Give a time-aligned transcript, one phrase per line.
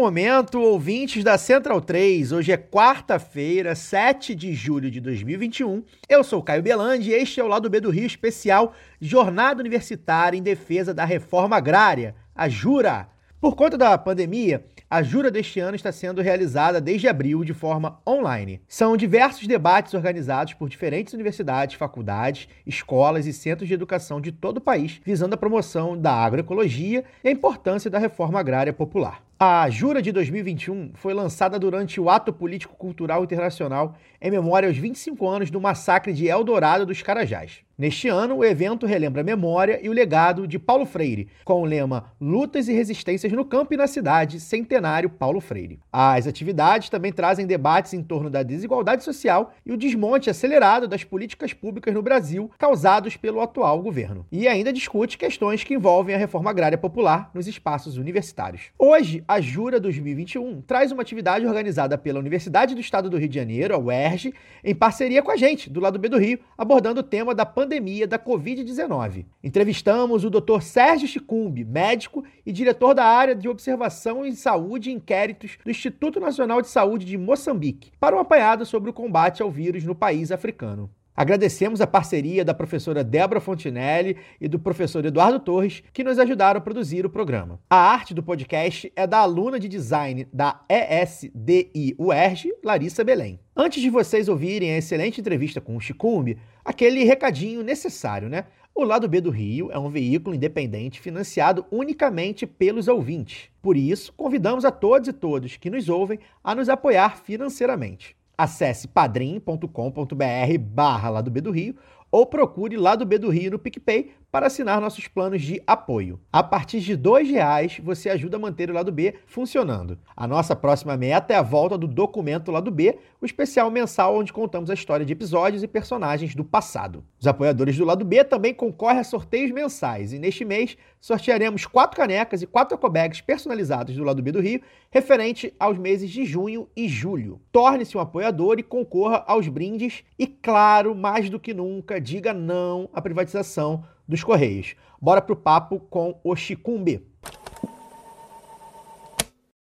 [0.00, 2.32] Momento, ouvintes da Central 3.
[2.32, 5.84] Hoje é quarta-feira, 7 de julho de 2021.
[6.08, 10.38] Eu sou Caio Belandi e este é o Lado B do Rio especial Jornada Universitária
[10.38, 13.10] em Defesa da Reforma Agrária, a JURA.
[13.38, 18.00] Por conta da pandemia, a Jura deste ano está sendo realizada desde abril de forma
[18.04, 18.60] online.
[18.66, 24.56] São diversos debates organizados por diferentes universidades, faculdades, escolas e centros de educação de todo
[24.56, 29.22] o país, visando a promoção da agroecologia e a importância da reforma agrária popular.
[29.38, 34.76] A Jura de 2021 foi lançada durante o Ato Político Cultural Internacional em memória aos
[34.76, 37.60] 25 anos do massacre de Eldorado dos Carajás.
[37.80, 41.64] Neste ano, o evento relembra a memória e o legado de Paulo Freire, com o
[41.64, 45.80] lema Lutas e Resistências no Campo e na Cidade, Centenário Paulo Freire.
[45.90, 51.04] As atividades também trazem debates em torno da desigualdade social e o desmonte acelerado das
[51.04, 54.26] políticas públicas no Brasil causados pelo atual governo.
[54.30, 58.64] E ainda discute questões que envolvem a reforma agrária popular nos espaços universitários.
[58.78, 63.36] Hoje, a Jura 2021 traz uma atividade organizada pela Universidade do Estado do Rio de
[63.36, 67.02] Janeiro, a UERJ, em parceria com a gente, do lado B do Rio, abordando o
[67.02, 67.69] tema da pandemia
[68.08, 69.26] da Covid-19.
[69.44, 70.60] Entrevistamos o Dr.
[70.60, 76.18] Sérgio Chicumbi, médico e diretor da área de observação em saúde e inquéritos do Instituto
[76.18, 80.32] Nacional de Saúde de Moçambique, para um apanhado sobre o combate ao vírus no país
[80.32, 80.90] africano.
[81.16, 86.58] Agradecemos a parceria da professora Débora Fontinelli e do professor Eduardo Torres, que nos ajudaram
[86.58, 87.60] a produzir o programa.
[87.68, 93.38] A arte do podcast é da aluna de design da ESDI UERJ, Larissa Belém.
[93.56, 98.44] Antes de vocês ouvirem a excelente entrevista com o Chicumbi, aquele recadinho necessário, né?
[98.74, 103.50] O Lado B do Rio é um veículo independente financiado unicamente pelos ouvintes.
[103.60, 108.16] Por isso, convidamos a todos e todos que nos ouvem a nos apoiar financeiramente.
[108.40, 111.76] Acesse padrim.com.br barra Lado B do Rio
[112.10, 116.20] ou procure Lado B do Rio no PicPay para assinar nossos planos de apoio.
[116.32, 119.98] A partir de R$ reais você ajuda a manter o Lado B funcionando.
[120.16, 124.32] A nossa próxima meta é a volta do documento Lado B, o especial mensal onde
[124.32, 127.04] contamos a história de episódios e personagens do passado.
[127.18, 131.96] Os apoiadores do Lado B também concorrem a sorteios mensais e neste mês sortearemos quatro
[131.96, 136.68] canecas e quatro ecobags personalizados do Lado B do Rio, referente aos meses de junho
[136.76, 137.40] e julho.
[137.50, 142.88] Torne-se um apoiador e concorra aos brindes e, claro, mais do que nunca, diga não
[142.92, 144.74] à privatização dos Correios.
[145.00, 147.06] Bora pro papo com o Chicumbi.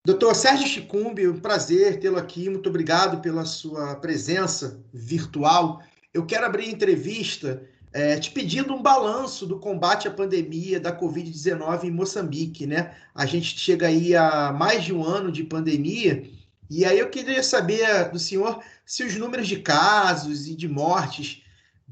[0.05, 2.51] Doutor Sérgio Chicumbi, um prazer tê-lo aqui.
[2.51, 5.81] Muito obrigado pela sua presença virtual.
[6.13, 10.99] Eu quero abrir a entrevista é, te pedindo um balanço do combate à pandemia da
[10.99, 12.95] Covid-19 em Moçambique, né?
[13.15, 16.29] A gente chega aí a mais de um ano de pandemia,
[16.69, 21.42] e aí eu queria saber do senhor se os números de casos e de mortes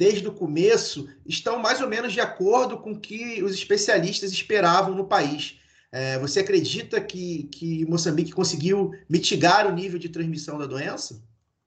[0.00, 4.94] desde o começo, estão mais ou menos de acordo com o que os especialistas esperavam
[4.94, 5.60] no país.
[5.92, 11.22] É, você acredita que, que Moçambique conseguiu mitigar o nível de transmissão da doença?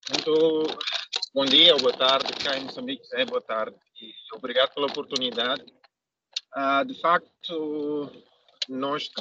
[0.09, 0.79] Muito
[1.31, 5.63] bom dia boa tarde, cá em Moçambique é boa tarde e obrigado pela oportunidade.
[6.57, 8.11] Uh, de facto,
[8.67, 9.11] nós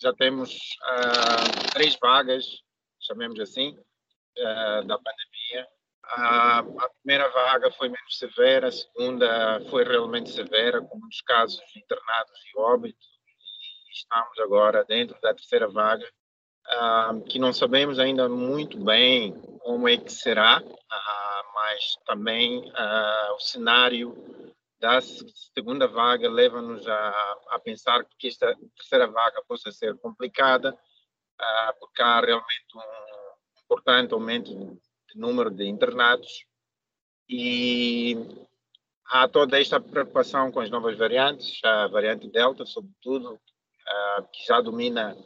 [0.00, 2.46] já temos uh, três vagas,
[2.98, 3.76] chamemos assim,
[4.38, 5.33] uh, da pandemia
[6.10, 11.60] a, a, primeira vaga foi menos severa, a segunda foi realmente severa, com muitos casos
[11.76, 13.06] internados e óbito.
[13.88, 16.06] E estamos agora dentro da terceira vaga,
[17.28, 20.62] que não sabemos ainda muito bem como é que será,
[21.54, 22.72] mas também
[23.34, 24.14] o cenário
[24.80, 30.76] da segunda vaga leva-nos a, a, pensar que esta terceira vaga possa ser complicada,
[31.80, 34.78] porque há realmente um importante aumento
[35.14, 36.44] número de internados
[37.28, 38.16] e
[39.06, 43.40] há toda esta preocupação com as novas variantes, a variante Delta, sobretudo,
[44.32, 45.16] que já domina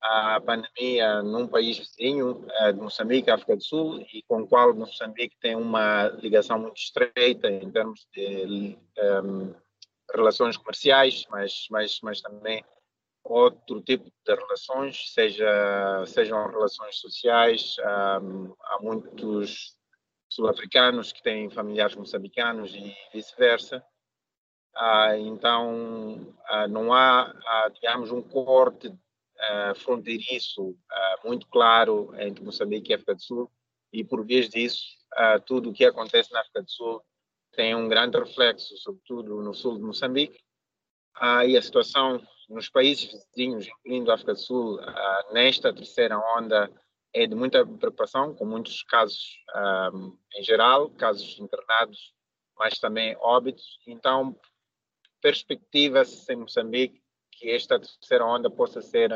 [0.00, 5.36] a pandemia num país vizinho de Moçambique, África do Sul, e com o qual Moçambique
[5.40, 8.78] tem uma ligação muito estreita em termos de
[9.24, 9.54] um,
[10.14, 12.64] relações comerciais, mas, mas, mas também
[13.34, 17.76] outro tipo de relações, seja, sejam relações sociais.
[18.22, 19.76] Um, há muitos
[20.28, 23.84] sul-africanos que têm familiares moçambicanos e vice-versa.
[24.74, 28.92] Ah, então, ah, não há, ah, digamos, um corte
[29.38, 33.50] ah, fronteiriço ah, muito claro entre Moçambique e África do Sul,
[33.92, 37.02] e por vez disso, ah, tudo o que acontece na África do Sul
[37.52, 40.38] tem um grande reflexo, sobretudo no sul de Moçambique,
[41.46, 44.78] e a situação nos países vizinhos, incluindo a África do Sul,
[45.32, 46.70] nesta terceira onda
[47.12, 49.36] é de muita preocupação, com muitos casos
[50.34, 52.14] em geral, casos internados,
[52.58, 53.78] mas também óbitos.
[53.86, 54.38] Então,
[55.20, 57.02] perspectiva-se em Moçambique
[57.32, 59.10] que esta terceira onda possa ser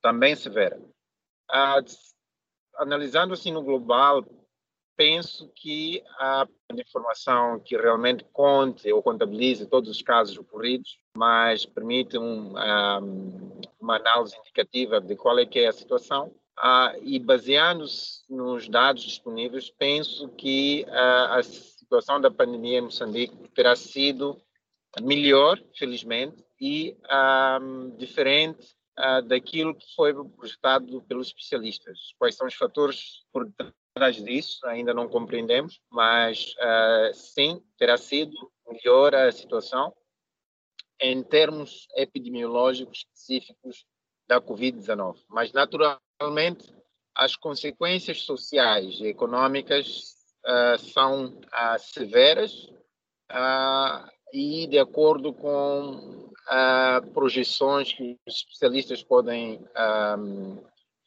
[0.00, 0.80] também severa.
[1.50, 1.76] Ah,
[2.76, 4.24] analisando assim no global,
[4.96, 12.18] penso que a informação que realmente conte ou contabilize todos os casos ocorridos, mas permite
[12.18, 16.34] um, um, uma análise indicativa de qual é que é a situação.
[16.56, 23.36] Ah, e baseando-se nos dados disponíveis, penso que ah, a situação da pandemia em Moçambique
[23.54, 24.40] terá sido
[25.00, 26.96] melhor, felizmente, e
[27.60, 28.76] um, diferente
[29.26, 31.98] daquilo que foi projetado pelos especialistas.
[32.18, 33.50] Quais são os fatores por
[33.94, 34.66] trás disso?
[34.66, 38.32] Ainda não compreendemos, mas uh, sim, terá sido
[38.66, 39.94] melhor a situação
[41.00, 43.84] em termos epidemiológicos específicos
[44.28, 45.16] da Covid-19.
[45.28, 46.72] Mas, naturalmente,
[47.14, 50.14] as consequências sociais e econômicas
[50.46, 51.40] uh, são
[51.78, 52.70] severas
[54.32, 59.60] e de acordo com uh, projeções que os especialistas podem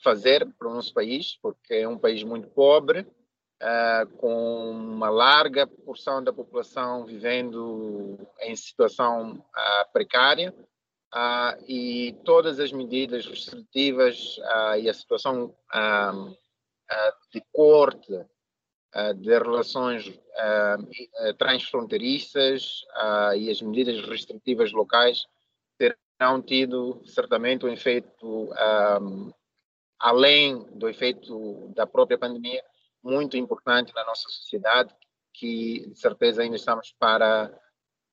[0.05, 5.65] fazer para o nosso país, porque é um país muito pobre, uh, com uma larga
[5.65, 10.53] porção da população vivendo em situação uh, precária,
[11.65, 14.37] e todas as medidas restritivas
[14.81, 15.55] e a situação
[17.31, 18.11] de corte
[19.17, 25.25] de relações uh, transfronteiriças uh, e as medidas restritivas locais
[25.77, 28.49] terão tido certamente um efeito,
[30.05, 32.63] além do efeito da própria pandemia,
[33.03, 34.93] muito importante na nossa sociedade,
[35.33, 37.51] que de certeza ainda estamos para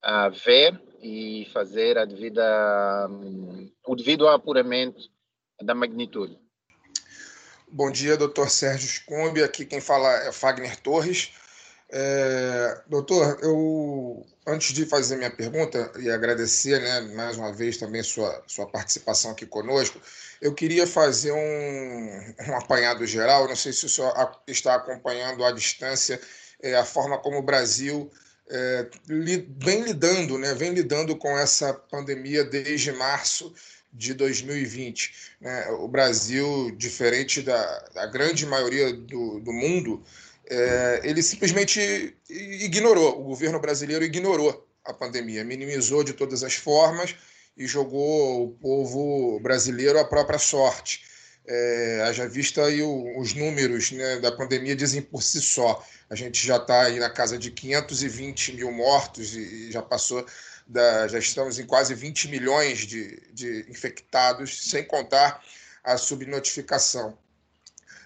[0.02, 5.02] uh, ver e fazer a devida, um, o devido apuramento
[5.60, 6.38] da magnitude.
[7.68, 9.42] Bom dia, doutor Sérgio Scombi.
[9.42, 11.34] Aqui quem fala é Fagner Torres.
[11.94, 18.02] É, doutor, eu antes de fazer minha pergunta e agradecer, né, mais uma vez também
[18.02, 20.00] sua, sua participação aqui conosco,
[20.40, 23.46] eu queria fazer um, um apanhado geral.
[23.46, 24.12] Não sei se o senhor
[24.46, 26.18] está acompanhando à distância
[26.62, 28.10] é, a forma como o Brasil
[28.48, 33.54] é, li, vem lidando, né, vem lidando com essa pandemia desde março
[33.92, 35.14] de 2020.
[35.40, 35.68] Né?
[35.72, 40.02] O Brasil, diferente da, da grande maioria do, do mundo,
[40.52, 47.16] é, ele simplesmente ignorou, o governo brasileiro ignorou a pandemia, minimizou de todas as formas
[47.56, 51.04] e jogou o povo brasileiro à própria sorte.
[51.46, 55.82] É, haja vista aí o, os números né, da pandemia dizem por si só.
[56.10, 60.24] A gente já está aí na casa de 520 mil mortos e, e já passou
[60.66, 65.42] da, já estamos em quase 20 milhões de, de infectados, sem contar
[65.82, 67.16] a subnotificação.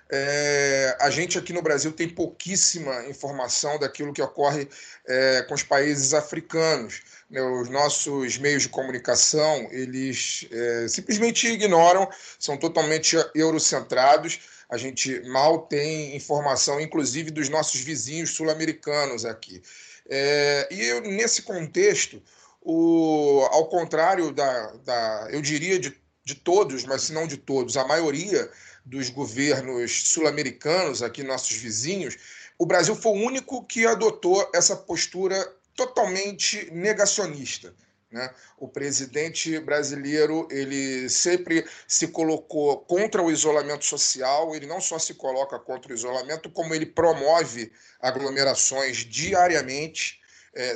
[0.08, 4.68] É, a gente aqui no Brasil tem pouquíssima informação daquilo que ocorre
[5.06, 7.02] é, com os países africanos.
[7.28, 7.42] Né?
[7.42, 12.08] Os nossos meios de comunicação, eles é, simplesmente ignoram,
[12.38, 14.40] são totalmente eurocentrados.
[14.68, 19.62] A gente mal tem informação, inclusive, dos nossos vizinhos sul-americanos aqui.
[20.08, 22.22] É, e nesse contexto,
[22.60, 27.76] o, ao contrário da, da eu diria, de, de todos, mas se não de todos,
[27.76, 28.50] a maioria
[28.86, 32.16] dos governos sul-americanos, aqui nossos vizinhos,
[32.56, 35.36] o Brasil foi o único que adotou essa postura
[35.74, 37.74] totalmente negacionista.
[38.10, 38.32] Né?
[38.56, 44.54] O presidente brasileiro ele sempre se colocou contra o isolamento social.
[44.54, 50.20] Ele não só se coloca contra o isolamento, como ele promove aglomerações diariamente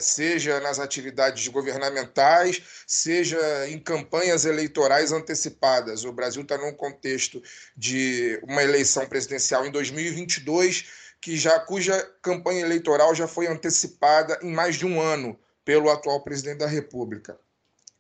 [0.01, 6.05] seja nas atividades governamentais, seja em campanhas eleitorais antecipadas.
[6.05, 7.43] O Brasil está num contexto
[7.77, 10.87] de uma eleição presidencial em 2022,
[11.21, 16.23] que já cuja campanha eleitoral já foi antecipada em mais de um ano pelo atual
[16.23, 17.39] presidente da República.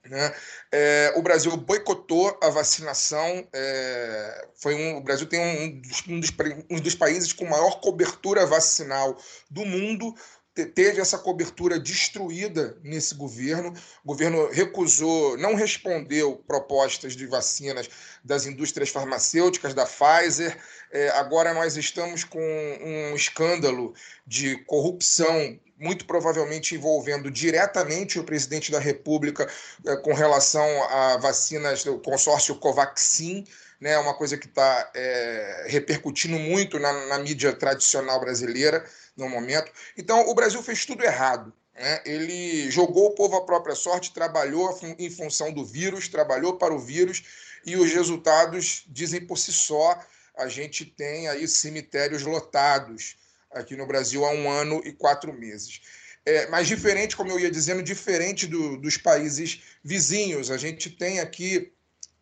[0.04, 0.34] Né?
[0.72, 3.46] É, o Brasil boicotou a vacinação.
[3.52, 6.36] É, foi um, o Brasil tem um um, dos,
[6.70, 9.16] um dos países com maior cobertura vacinal
[9.50, 10.14] do mundo
[10.54, 13.72] teve essa cobertura destruída nesse governo.
[14.04, 17.88] O governo recusou, não respondeu propostas de vacinas
[18.24, 20.56] das indústrias farmacêuticas, da Pfizer.
[20.92, 23.94] É, agora nós estamos com um escândalo
[24.26, 29.48] de corrupção, muito provavelmente envolvendo diretamente o presidente da República
[29.86, 33.44] é, com relação a vacinas do consórcio Covaxin
[33.80, 38.84] né, uma coisa que está é, repercutindo muito na, na, mídia tradicional brasileira
[39.16, 39.72] no momento.
[39.96, 41.52] Então, o Brasil fez tudo errado.
[41.74, 42.02] Né?
[42.04, 46.78] Ele jogou o povo à própria sorte, trabalhou em função do vírus, trabalhou para o
[46.78, 47.22] vírus,
[47.64, 49.98] e os resultados dizem por si só.
[50.36, 53.16] A gente tem aí cemitérios lotados
[53.50, 55.80] aqui no Brasil há um ano e quatro meses.
[56.24, 60.50] É, mas diferente, como eu ia dizendo, diferente do, dos países vizinhos.
[60.50, 61.72] A gente tem aqui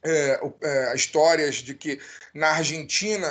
[0.08, 2.00] é, é, histórias de que
[2.34, 3.28] na Argentina,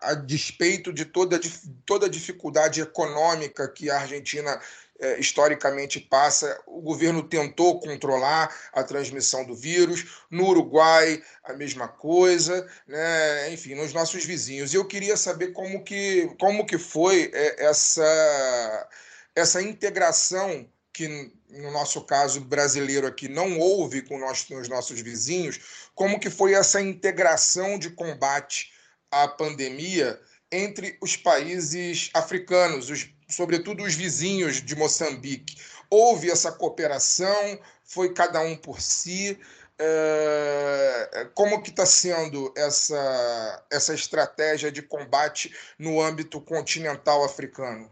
[0.00, 1.40] a despeito de toda,
[1.86, 4.60] toda a dificuldade econômica que a Argentina
[5.02, 10.22] é, historicamente passa, o governo tentou controlar a transmissão do vírus.
[10.30, 13.52] No Uruguai, a mesma coisa, né?
[13.52, 14.72] enfim, nos nossos vizinhos.
[14.72, 18.88] E eu queria saber como que, como que foi é, essa,
[19.34, 25.88] essa integração que no nosso caso brasileiro aqui não houve com, nós, os nossos vizinhos,
[25.94, 28.72] como que foi essa integração de combate
[29.10, 30.20] à pandemia
[30.50, 35.56] entre os países africanos, os, sobretudo os vizinhos de Moçambique.
[35.88, 39.38] Houve essa cooperação, foi cada um por si.
[39.78, 47.90] É, como que está sendo essa, essa estratégia de combate no âmbito continental africano?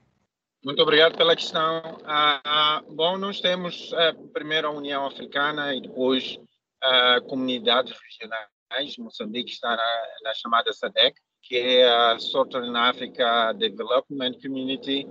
[0.62, 1.98] Muito obrigado pela questão.
[2.04, 6.38] Ah, ah, bom, nós temos ah, primeiro a União Africana e depois
[6.82, 8.98] ah, comunidades regionais.
[8.98, 15.08] Moçambique está na, na, chamada SADC, que é a Southern Africa Development Community,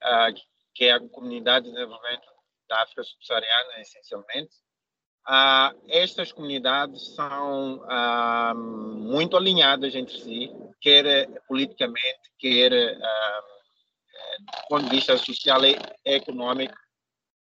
[0.00, 0.28] ah,
[0.72, 2.28] que é a comunidade de desenvolvimento
[2.68, 4.54] da África subsaariana, essencialmente.
[5.26, 7.84] Ah, estas comunidades são
[8.54, 12.96] muito alinhadas entre si, quer politicamente, quer
[14.38, 16.74] do ponto de vista social e econômico.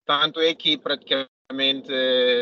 [0.06, 1.94] Tanto é que praticamente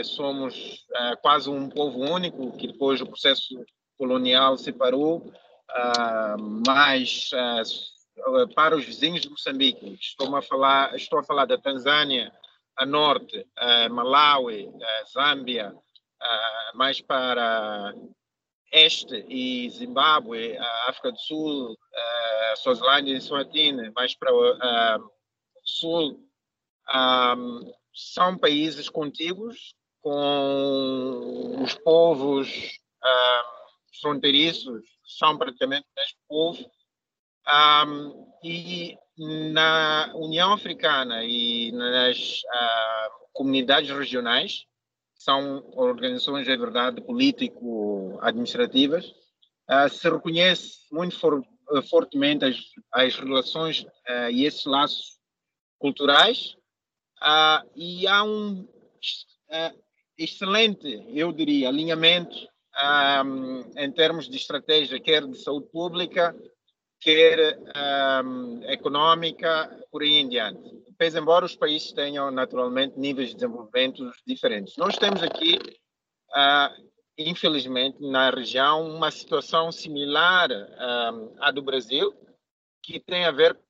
[0.04, 3.64] somos uh, quase um povo único, que depois do processo
[3.98, 11.24] colonial separou, uh, mas uh, para os vizinhos de Moçambique, estou a falar, estou a
[11.24, 12.32] falar da Tanzânia,
[12.76, 13.46] a norte,
[13.92, 14.70] Malawi,
[15.12, 15.74] Zâmbia,
[16.74, 17.94] mais para
[18.72, 24.58] este e Zimbábue, África do Sul, a Suazilândia e Suatine, mais para o
[25.64, 26.20] sul,
[26.94, 32.50] um, são países contíguos com os povos
[33.04, 36.70] um, fronteiriços, são praticamente o mesmo povo.
[37.48, 44.66] Um, e na União Africana e nas uh, comunidades regionais,
[45.14, 49.08] são organizações, é verdade, político-administrativas,
[49.70, 51.46] uh, se reconhece muito for, uh,
[51.90, 52.58] fortemente as,
[52.94, 55.20] as relações uh, e esses laços
[55.78, 56.56] culturais,
[57.76, 58.68] e há um
[60.18, 62.36] excelente, eu diria, alinhamento
[63.26, 66.36] um, em termos de estratégia, quer de saúde pública,
[67.00, 67.58] quer
[68.24, 70.60] um, econômica, por aí em diante.
[70.98, 74.76] Pese embora os países tenham naturalmente níveis de desenvolvimento diferentes.
[74.78, 75.58] Nós temos aqui,
[76.32, 76.89] uh,
[77.20, 82.14] infelizmente, na região, uma situação similar um, à do Brasil,
[82.82, 83.62] que tem a ver com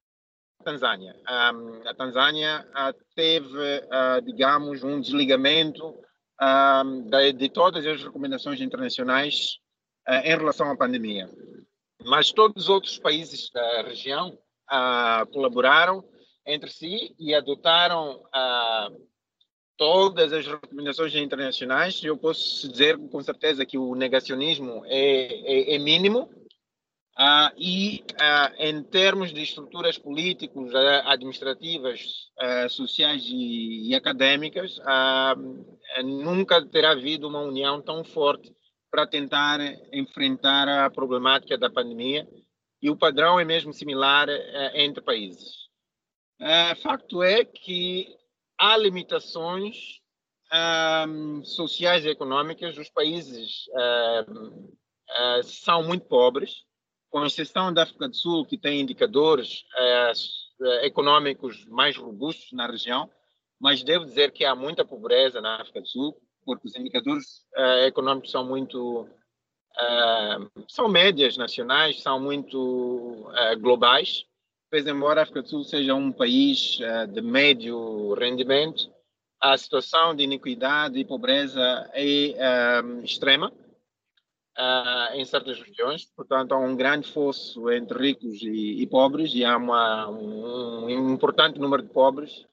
[0.62, 1.16] a Tanzânia.
[1.28, 5.98] Um, a Tanzânia uh, teve, uh, digamos, um desligamento
[7.10, 9.60] de, de, todas as recomendações internacionais
[10.24, 11.30] em relação à pandemia
[12.06, 14.38] mas todos os outros países da região
[14.68, 16.04] ah, colaboraram
[16.46, 18.24] entre si e adotaram
[19.80, 22.04] todas as recomendações internacionais.
[22.04, 26.30] Eu posso dizer com certeza que o negacionismo é, é, é mínimo.
[27.22, 28.02] Ah, e
[28.60, 30.74] em termos de estruturas políticas,
[31.06, 32.30] administrativas,
[32.70, 34.80] sociais e, e acadêmicas,
[36.02, 38.56] nunca terá havido uma união tão forte
[38.90, 39.60] para tentar
[39.92, 42.26] enfrentar a problemática da pandemia
[42.82, 45.68] e o padrão é mesmo similar uh, entre países.
[46.40, 48.08] Uh, facto é que
[48.60, 50.00] há limitações
[51.08, 52.78] um, sociais e econômicas.
[52.78, 56.66] Os países uh, são muito pobres,
[57.10, 59.64] com exceção da África do Sul, que tem indicadores
[60.84, 63.10] econômicos mais robustos na região,
[63.60, 67.86] mas devo dizer que há muita pobreza na África do Sul, porque os indicadores uh,
[67.86, 74.26] econômicos são muito uh, são médias nacionais, são muito globais.
[74.70, 76.78] Pois embora a África do Sul seja um país
[77.12, 78.92] de médio rendimento,
[79.42, 83.52] a situação de iniquidade e pobreza é extrema
[84.60, 89.46] uh, em certas regiões, portanto há um grande fosso entre ricos e, e pobres e
[89.46, 92.46] há uma, um, um, importante número de pobres.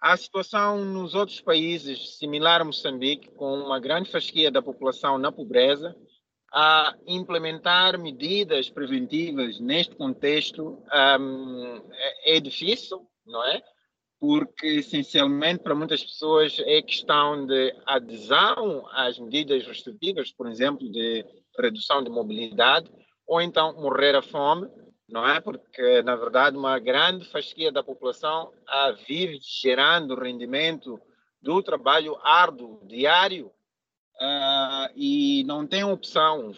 [0.00, 5.30] A situação nos outros países, similar a Moçambique, com uma grande fasquia da população na
[5.30, 5.94] pobreza,
[6.52, 10.82] a implementar medidas preventivas neste contexto
[11.20, 13.62] um, é, é difícil, não é?
[14.20, 21.24] porque essencialmente para muitas pessoas é questão de adesão às medidas restritivas, por exemplo, de
[21.58, 22.90] redução de mobilidade,
[23.26, 24.68] ou então morrer à fome,
[25.08, 25.40] não é?
[25.40, 31.00] Porque, na verdade, uma grande fasquia da população a vive gerando rendimento
[31.40, 33.50] do trabalho árduo, diário,
[34.20, 36.54] uh, e não tem opção.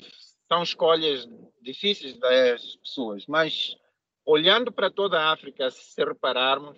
[0.49, 1.27] São escolhas
[1.63, 3.77] difíceis das pessoas, mas
[4.27, 6.77] olhando para toda a África, se repararmos,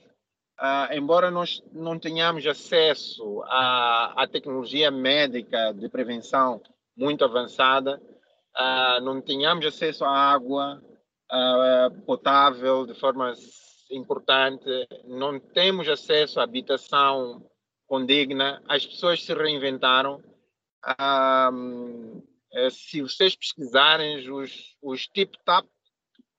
[0.60, 6.62] Uh, embora nós não tenhamos acesso à, à, tecnologia médica de prevenção
[6.96, 8.00] muito avançada,
[8.56, 10.80] uh, não tenhamos acesso à água
[12.06, 13.32] potável de forma
[13.90, 14.68] importante,
[15.04, 17.44] não temos acesso à habitação
[17.88, 20.22] condigna, as pessoas se reinventaram.
[22.54, 25.66] Eh, se vocês pesquisarem os, os tip-tap,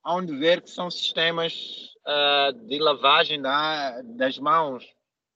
[0.04, 4.84] onde ver que são sistemas uh, de lavagem da, das mãos,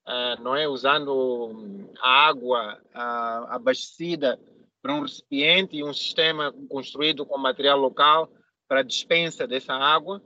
[0.06, 0.66] uh, não é?
[0.66, 4.40] Usando a água uh, abastecida
[4.80, 8.30] para um recipiente e um sistema construído com material local
[8.66, 10.22] para a dispensa dessa água,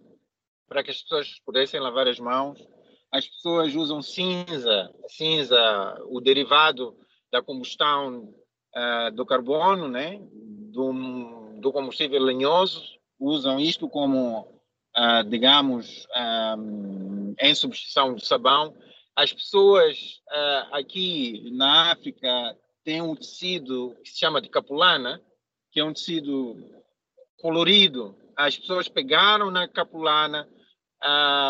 [0.69, 2.65] para que as pessoas pudessem lavar as mãos.
[3.11, 6.97] As pessoas usam cinza, cinza, o derivado
[7.33, 8.33] da combustão
[8.77, 10.21] uh, do carbono, né?
[10.75, 12.83] do, do combustível lenhoso,
[13.19, 14.41] usam isto como,
[14.97, 16.07] uh, digamos,
[16.59, 18.75] um, em substituição de sabão.
[19.15, 25.23] As pessoas uh, aqui na África tem um tecido que se chama de capulana,
[25.71, 26.57] que é um tecido
[27.41, 28.17] colorido.
[28.37, 30.49] As pessoas pegaram na capulana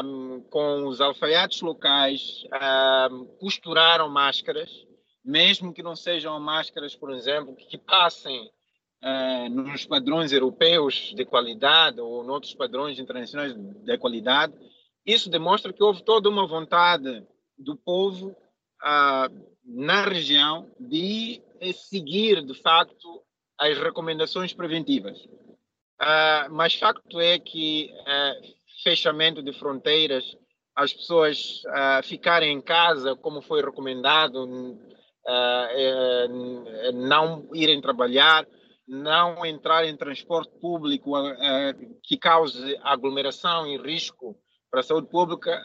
[0.05, 2.45] um, com os alfaiates locais,
[3.11, 4.71] um, costuraram máscaras,
[5.25, 8.51] mesmo que não sejam máscaras, por exemplo, que passem
[9.03, 14.53] uh, nos padrões europeus de qualidade ou noutros padrões internacionais de qualidade.
[15.07, 18.37] Isso demonstra que houve toda uma vontade do povo
[19.65, 21.41] na região de
[21.73, 23.23] seguir, de facto,
[23.59, 25.27] as recomendações preventivas.
[26.51, 30.37] Mas facto é que uh, fechamento de fronteiras,
[30.77, 31.63] as pessoas
[32.03, 34.47] ficarem em casa, como foi recomendado,
[36.95, 38.47] não irem trabalhar,
[38.87, 41.13] não entrar em transporte público
[42.03, 44.37] que cause aglomeração e risco
[44.71, 45.65] para a saúde pública,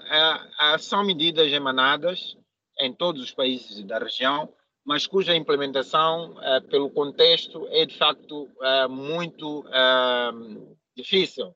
[0.79, 2.37] são medidas emanadas
[2.79, 4.53] em todos os países da região,
[4.85, 6.35] mas cuja implementação,
[6.69, 8.47] pelo contexto, é de facto
[8.89, 9.65] muito
[10.95, 11.53] difícil.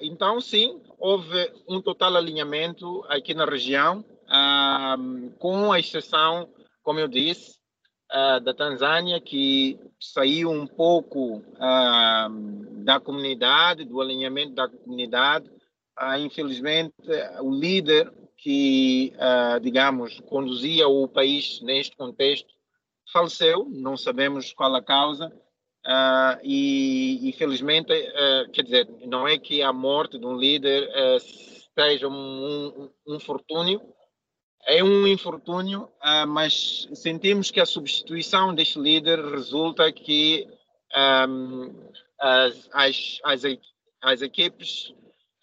[0.00, 4.04] então, sim, houve um total alinhamento aqui na região,
[5.38, 6.48] com a exceção,
[6.82, 7.58] como eu disse,
[8.42, 11.42] da Tanzânia, que saiu um pouco
[12.84, 15.50] da comunidade, do alinhamento da comunidade.
[16.18, 16.94] infelizmente,
[17.40, 22.48] o líder que, uh, digamos, conduzia o país neste contexto,
[23.12, 29.62] faleceu, não sabemos qual a causa, uh, e infelizmente, uh, quer dizer, não é que
[29.62, 30.88] a morte de um líder
[31.78, 33.80] seja um, um, um infortúnio,
[34.66, 35.88] é um infortúnio,
[36.28, 40.46] mas sentimos que a substituição deste líder resulta que
[40.94, 43.42] um, as, as, as,
[44.02, 44.92] as equipes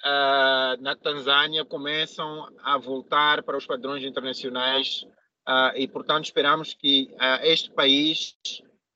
[0.06, 5.04] uh, na Tanzânia começam a voltar para os padrões internacionais
[5.48, 8.36] uh, e, portanto, esperamos que uh, este país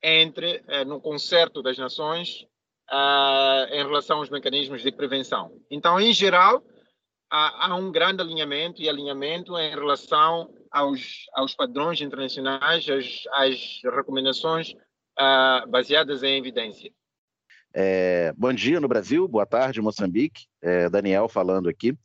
[0.04, 2.44] entre no concerto das nações
[3.70, 5.52] em relação aos mecanismos de prevenção.
[5.70, 6.60] Então, em geral,
[7.32, 14.74] há, um grande alinhamento e alinhamento em relação aos, aos padrões internacionais, às, às recomendações
[15.68, 16.92] baseadas em evidência.
[17.74, 21.96] É, bom dia no Brasil, boa tarde Moçambique, é, Daniel falando aqui.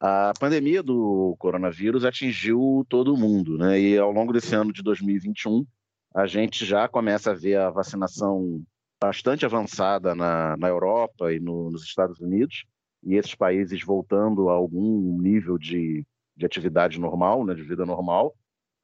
[0.00, 3.80] A pandemia do coronavírus atingiu todo mundo, né?
[3.80, 5.66] E ao longo desse ano de 2021,
[6.14, 8.62] a gente já começa a ver a vacinação
[9.02, 12.64] bastante avançada na, na Europa e no, nos Estados Unidos,
[13.02, 16.04] e esses países voltando a algum nível de,
[16.36, 18.34] de atividade normal, né, de vida normal.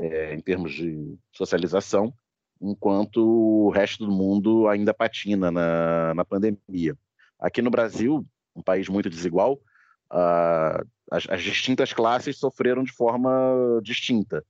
[0.03, 2.12] é, em termos de socialização,
[2.61, 6.96] enquanto o resto do mundo ainda patina na, na pandemia.
[7.38, 9.55] Aqui no Brasil, um país muito desigual,
[10.12, 13.31] uh, as, as, distintas classes sofreram de forma
[13.83, 14.44] distinta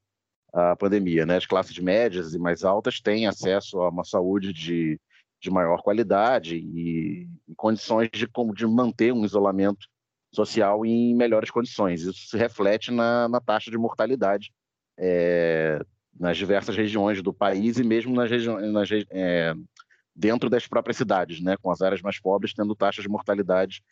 [0.53, 1.27] a pandemia.
[1.27, 1.37] Né?
[1.37, 5.01] As classes médias e mais altas têm acesso a uma saúde de,
[5.45, 9.87] de maior qualidade e, e condições de, de manter um isolamento
[10.33, 12.01] social em melhores condições.
[12.01, 14.51] Isso se reflete na, na taxa de mortalidade
[14.99, 15.85] é,
[16.19, 19.55] nas diversas regiões do país e mesmo nas regiões é,
[20.17, 23.83] dentro das próprias cidades, né, com as áreas mais pobres tendo taxas de mortalidade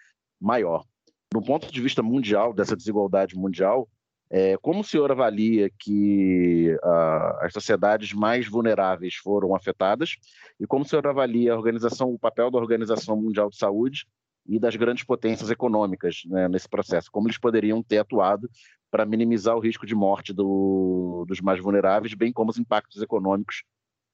[0.40, 0.84] maior.
[1.30, 3.86] Do ponto de vista mundial, dessa desigualdade mundial,
[4.34, 10.16] é, como o senhor avalia que uh, as sociedades mais vulneráveis foram afetadas
[10.58, 14.06] e como o senhor avalia a organização, o papel da Organização Mundial de Saúde
[14.48, 17.10] e das grandes potências econômicas né, nesse processo?
[17.12, 18.48] Como eles poderiam ter atuado
[18.90, 23.64] para minimizar o risco de morte do, dos mais vulneráveis, bem como os impactos econômicos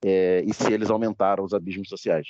[0.03, 2.27] é, e se eles aumentaram os abismos sociais.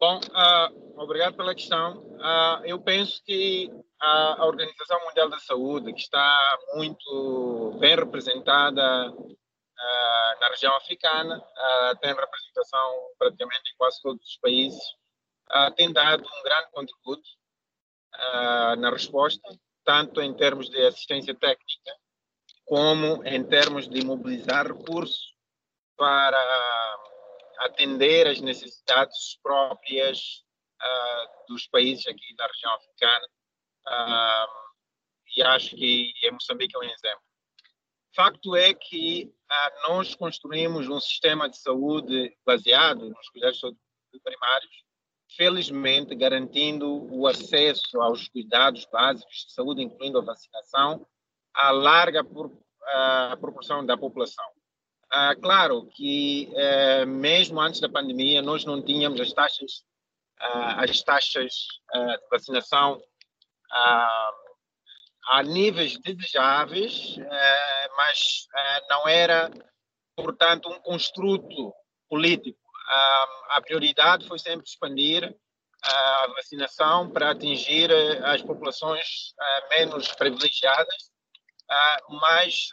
[0.00, 1.98] Bom, uh, obrigado pela questão.
[1.98, 10.40] Uh, eu penso que a Organização Mundial da Saúde, que está muito bem representada uh,
[10.40, 11.38] na região africana,
[12.00, 14.80] tem representação praticamente em quase todos os países,
[15.76, 17.28] tem dado um grande contributo
[18.78, 19.46] na resposta,
[19.84, 21.94] tanto em termos de assistência técnica,
[22.64, 25.36] como em termos de mobilizar recursos
[25.94, 26.38] para
[27.60, 30.44] atender às necessidades próprias
[30.82, 33.26] uh, dos países aqui da região africana.
[33.86, 34.70] Uh,
[35.36, 37.22] e acho que em Moçambique é um exemplo.
[38.14, 43.60] Facto é que uh, nós construímos um sistema de saúde baseado nos cuidados
[44.24, 44.90] primários
[45.36, 51.06] felizmente garantindo o acesso aos cuidados básicos de saúde, incluindo a vacinação,
[51.54, 52.50] à larga por,
[52.84, 54.44] a proporção da população.
[55.12, 59.84] Ah, claro que eh, mesmo antes da pandemia nós não tínhamos as taxas
[60.40, 63.02] ah, as taxas ah, de vacinação
[63.70, 64.32] ah,
[65.30, 69.50] a níveis desejáveis, eh, mas eh, não era
[70.16, 71.72] portanto um construto
[72.08, 72.58] político.
[73.50, 75.36] A prioridade foi sempre expandir
[75.82, 79.34] a vacinação para atingir eh, as populações
[79.70, 81.10] menos privilegiadas,
[82.08, 82.70] mas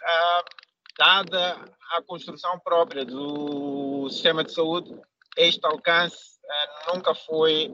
[0.97, 1.55] dada
[1.91, 4.99] a construção própria do sistema de saúde,
[5.37, 7.73] este alcance eh, nunca foi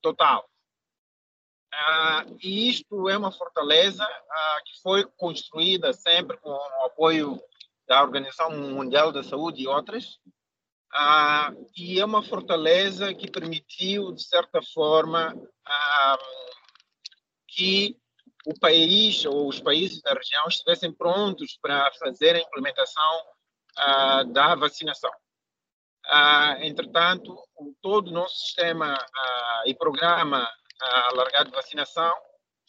[0.00, 0.48] total.
[2.40, 4.06] e isto é uma fortaleza
[4.64, 7.40] que foi construída sempre com o apoio
[7.86, 10.18] da Organização Mundial da Saúde e outras,
[11.76, 15.34] e é uma fortaleza que permitiu, de certa forma,
[17.46, 17.96] que
[18.48, 23.22] o país ou os países da região estivessem prontos para fazer a implementação
[23.76, 25.12] ah, da vacinação.
[26.06, 27.36] Ah, entretanto,
[27.82, 30.50] todo o nosso sistema ah, e programa
[31.10, 32.14] alargado de vacinação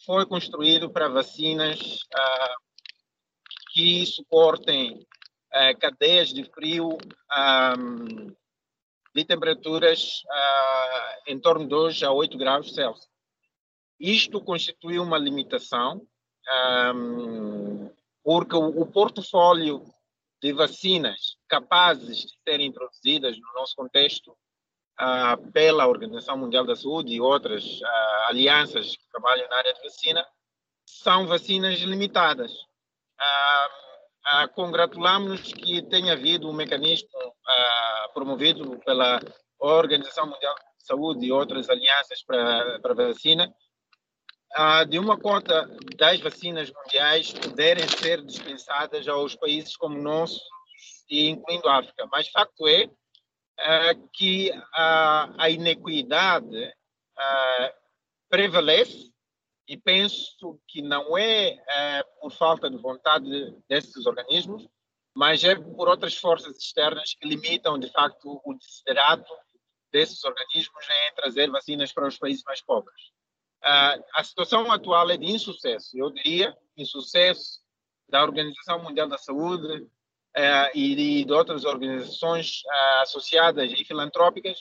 [0.04, 1.78] foi construído para vacinas
[3.72, 5.06] que suportem
[5.78, 6.98] cadeias de frio
[9.14, 10.22] de temperaturas
[11.28, 13.09] em torno de 2 a 8 graus Celsius.
[14.00, 16.00] Isto constitui uma limitação,
[16.94, 17.92] um,
[18.24, 19.84] porque o, o portfólio
[20.42, 27.12] de vacinas capazes de serem introduzidas no nosso contexto uh, pela Organização Mundial da Saúde
[27.12, 30.26] e outras uh, alianças que trabalham na área de vacina
[30.86, 32.52] são vacinas limitadas.
[32.52, 37.08] Uh, congratulamos-nos que tenha havido um mecanismo
[38.14, 39.20] promovido pela
[39.58, 43.52] Organização Mundial de Saúde e outras alianças para, para a vacina,
[44.54, 50.40] ah, de uma cota das vacinas mundiais poderem ser dispensadas aos países como o nosso,
[51.10, 52.06] incluindo a África.
[52.10, 52.88] Mas facto é
[54.12, 56.72] que a inequidade
[58.30, 59.10] prevalece
[59.70, 64.68] e penso que não é, é, por falta de vontade desses organismos,
[65.14, 69.32] mas é por outras forças externas que limitam, de facto, o desiderato
[69.92, 73.00] desses organismos em trazer vacinas para os países mais pobres.
[73.62, 77.60] Uh, a situação atual é de insucesso, eu diria, insucesso
[78.08, 84.58] da Organização Mundial da Saúde uh, e de, outras organizações uh, associadas e filantrópicas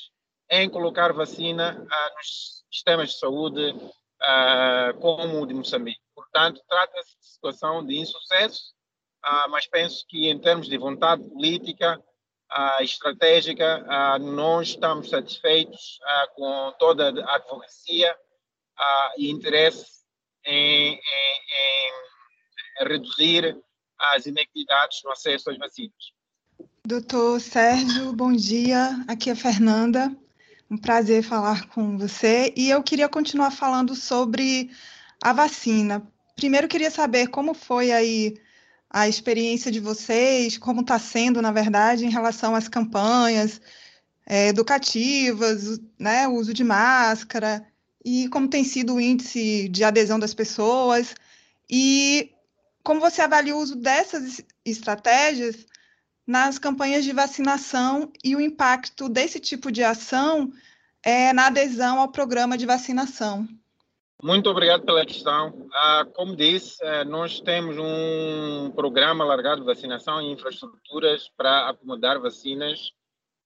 [0.51, 1.73] em colocar vacina
[2.17, 3.75] nos sistemas de saúde
[4.99, 6.01] como o de Moçambique.
[6.15, 8.73] Portanto, trata-se de situação de insucesso,
[9.51, 12.03] mas penso que em termos de vontade política,
[12.79, 15.99] estratégica, nós estamos satisfeitos
[16.33, 18.17] com toda a advocacia
[18.79, 19.85] uh, e interesse
[20.45, 20.99] em, em,
[22.81, 23.57] em reduzir
[23.99, 26.13] as inequidades no acesso às vacinas.
[26.85, 29.03] Doutor Sérgio, bom dia.
[29.07, 30.15] Aqui é Fernanda.
[30.71, 32.53] Um prazer falar com você.
[32.55, 34.71] E eu queria continuar falando sobre
[35.21, 36.01] a vacina.
[36.35, 38.39] Primeiro, queria saber como foi aí
[38.89, 43.61] a experiência de vocês, como está sendo, na verdade, em relação às campanhas
[44.25, 47.67] é, educativas, né, o uso de máscara,
[48.03, 51.15] e como tem sido o índice de adesão das pessoas,
[51.69, 52.31] e
[52.83, 55.65] como você avalia o uso dessas estratégias
[56.25, 60.51] nas campanhas de vacinação e o impacto desse tipo de ação
[61.03, 63.47] é, na adesão ao programa de vacinação.
[64.21, 65.67] Muito obrigado pela questão.
[65.73, 72.19] Ah, como disse, eh, nós temos um programa alargado de vacinação e infraestruturas para acomodar
[72.19, 72.91] vacinas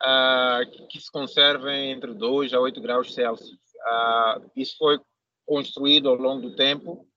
[0.01, 3.59] ah, que se conservem entre 2 a 8 graus Celsius.
[3.85, 4.99] Ah, isso foi
[5.45, 7.07] construído ao longo do tempo.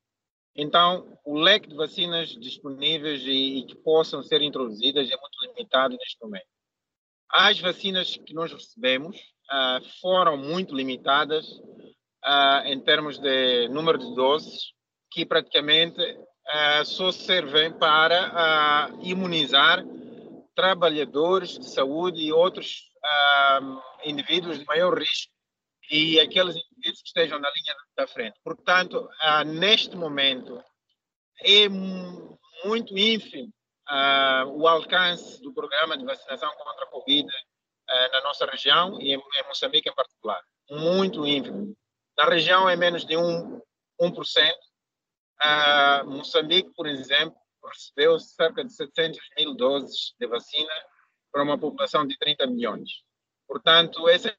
[0.55, 5.97] Então, o leque de vacinas disponíveis e, e que possam ser introduzidas é muito limitado
[5.97, 6.47] neste momento.
[7.31, 9.17] As vacinas que nós recebemos
[10.01, 11.47] foram muito limitadas
[12.27, 14.73] uh, em termos de número de doses,
[15.11, 19.85] que praticamente uh, só servem para uh, imunizar
[20.57, 22.91] trabalhadores de saúde e outros
[24.05, 25.33] indivíduos de maior risco
[25.89, 28.41] e aqueles indivíduos que estejam na linha da frente.
[28.43, 29.09] Portanto,
[29.47, 30.61] neste momento,
[31.41, 31.69] é
[32.65, 33.53] muito ínfimo
[34.55, 37.29] o alcance do programa de vacinação contra a Covid
[38.13, 40.43] na nossa região e em, em Moçambique em particular.
[40.69, 41.77] Muito ínfimo.
[42.19, 43.63] Na região é menos de 1%.
[44.01, 44.53] 1%.
[45.39, 47.37] Uh, Moçambique, por exemplo,
[47.69, 50.73] recebeu cerca de 700 mil doses de vacina
[51.33, 52.91] para uma população de 30 milhões.
[53.47, 54.35] Portanto, essas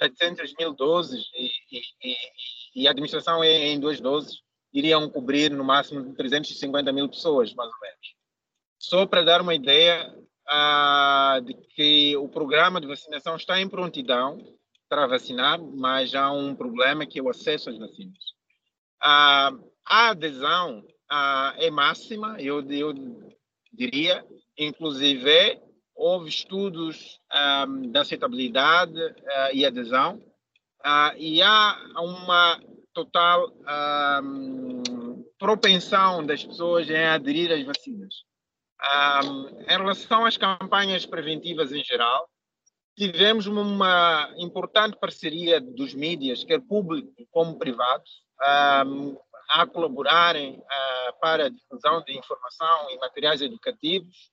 [0.00, 2.16] 700 mil doses e, e,
[2.74, 4.40] e, a administração em duas doses
[4.72, 8.14] iriam cobrir no máximo 350 mil pessoas, mais ou menos.
[8.78, 10.12] Só para dar uma ideia
[10.48, 14.38] uh, de que o programa de vacinação está em prontidão
[14.88, 18.18] para vacinar, mas há um problema que é o acesso às vacinas.
[19.00, 19.50] Ah,
[19.86, 22.94] a adesão ah, é máxima, eu, eu
[23.70, 24.24] diria,
[24.56, 25.60] inclusive
[25.94, 28.98] houve estudos ah, da aceitabilidade
[29.52, 30.22] e adesão,
[30.82, 32.58] ah, e há uma
[32.94, 33.52] total
[35.38, 38.14] propensão das pessoas em aderir às vacinas.
[39.68, 42.26] em relação às campanhas preventivas em geral,
[42.96, 48.04] tivemos uma importante parceria dos mídias, quer público como privado,
[48.86, 49.16] um,
[49.52, 54.30] a colaborarem uh, para a difusão de informação e materiais educativos,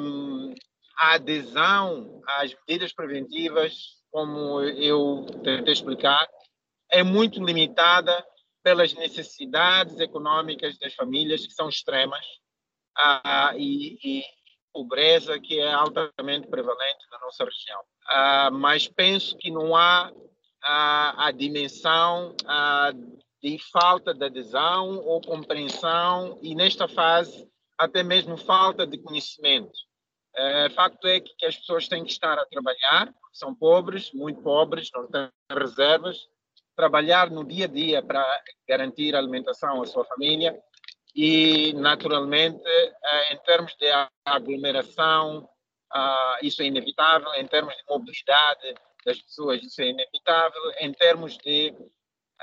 [0.00, 0.54] um,
[0.98, 3.74] a adesão às medidas preventivas,
[4.10, 6.28] como eu tentei explicar,
[6.90, 8.24] é muito limitada
[8.62, 12.24] pelas necessidades econômicas das famílias que são extremas
[12.98, 14.24] uh, e, e
[14.72, 17.80] pobreza que é altamente prevalente na nossa região.
[17.80, 20.20] Uh, mas penso que não há uh,
[20.62, 22.36] a dimensão
[23.42, 29.72] de falta de adesão ou compreensão e nesta fase até mesmo falta de conhecimento.
[30.36, 34.40] Uh, facto é que, que, as pessoas têm que estar a trabalhar, são pobres, muito
[34.40, 36.26] pobres, não têm reservas,
[36.76, 38.24] trabalhar no dia a dia para
[38.66, 40.58] garantir a alimentação à sua família
[41.14, 43.86] e, naturalmente, eh, em termos de
[44.24, 45.46] aglomeração,
[45.92, 48.74] ah, isso é inevitável, em termos de mobilidade
[49.04, 51.74] das pessoas, isso é inevitável, em termos de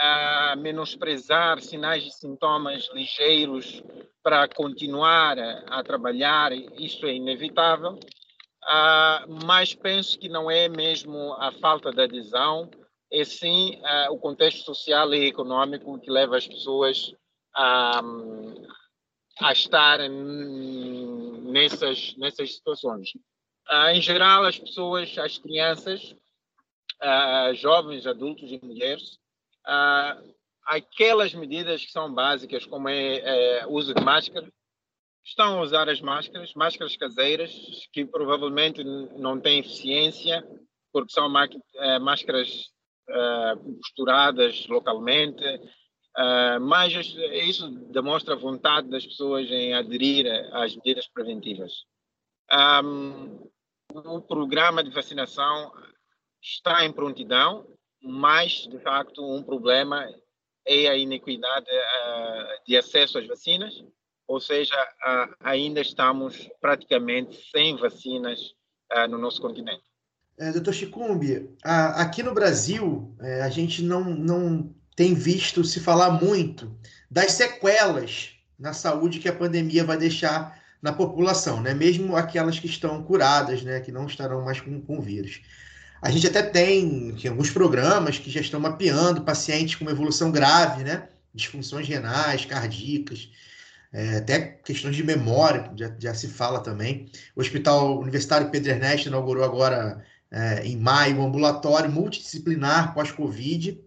[0.02, 3.84] ah, menosprezar sinais e sintomas ligeiros
[4.24, 8.00] para continuar a, trabalhar, isso é inevitável.
[8.64, 12.72] Uh, mas penso que não é mesmo a falta de adesão,
[13.12, 17.14] é sim uh, o contexto social e econômico que leva as pessoas
[17.54, 18.02] a,
[19.42, 20.00] a estar
[21.50, 23.10] nessas, nessas situações.
[23.70, 26.16] Uh, em geral, as pessoas, as crianças,
[27.56, 29.18] jovens, adultos e mulheres,
[29.70, 30.34] uh,
[30.66, 34.52] aquelas medidas que são básicas, como é, é uso de máscara,
[35.24, 37.52] estão a usar as máscaras, máscaras caseiras,
[37.94, 40.44] que provavelmente não têm eficiência,
[40.92, 41.32] porque são
[41.76, 42.72] eh, máscaras
[43.80, 45.44] costuradas localmente,
[46.18, 46.92] Uh, mas
[47.46, 51.86] isso demonstra a vontade das pessoas em aderir às medidas preventivas.
[52.84, 53.50] Um,
[53.94, 55.72] o programa de vacinação
[56.42, 57.66] está em prontidão,
[58.02, 60.08] mas, de facto, um problema
[60.66, 63.84] é a inequidade uh, de acesso às vacinas,
[64.28, 68.54] ou seja, uh, ainda estamos praticamente sem vacinas
[69.08, 69.84] no nosso continente.
[70.40, 76.12] É, doutor Chicumbi, aqui no Brasil, é, a gente não, não tem visto se falar
[76.12, 76.76] muito
[77.12, 81.74] das sequelas na saúde que a pandemia vai deixar na população, né?
[81.74, 83.82] Mesmo aquelas que estão curadas, né?
[83.82, 85.42] Que não estarão mais com, com o vírus.
[86.02, 90.84] A gente até tem, alguns programas que já estão mapeando pacientes com uma evolução grave,
[90.84, 91.10] né?
[91.34, 93.30] Disfunções renais, cardíacas,
[93.92, 97.12] é, até questões de memória, já, já se fala também.
[97.36, 103.82] O Hospital Universitário Pedro Ernesto inaugurou agora, é, em maio, um ambulatório multidisciplinar pós-Covid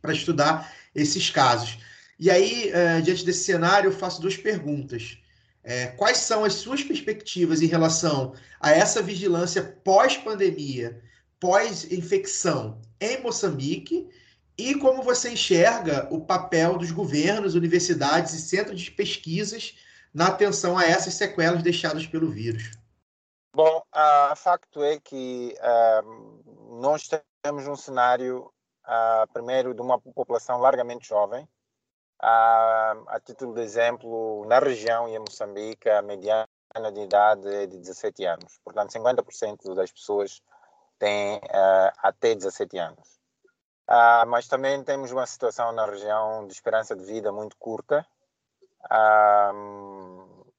[0.00, 1.78] para estudar esses casos.
[2.18, 5.18] E aí, é, diante desse cenário, eu faço duas perguntas.
[5.62, 11.00] É, quais são as suas perspectivas em relação a essa vigilância pós-pandemia,
[11.44, 14.08] pós-infecção em Moçambique?
[14.56, 19.76] E como você enxerga o papel dos governos, universidades e centros de pesquisas
[20.14, 22.70] na atenção a essas sequelas deixadas pelo vírus?
[23.54, 23.82] Bom,
[24.32, 27.10] o facto é que uh, nós
[27.42, 28.50] temos um cenário,
[28.86, 31.44] uh, primeiro, de uma população largamente jovem.
[32.22, 36.48] Uh, a título de exemplo, na região e em Moçambique, a mediana
[36.94, 38.58] de idade é de 17 anos.
[38.64, 40.40] Portanto, 50% das pessoas
[41.04, 41.40] têm
[42.02, 43.14] até 17 anos.
[43.88, 48.06] Uh, mas também temos uma situação na região de esperança de vida muito curta,
[48.90, 50.54] uh,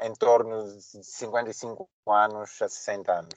[0.00, 3.34] em torno de 55 anos a 60 anos.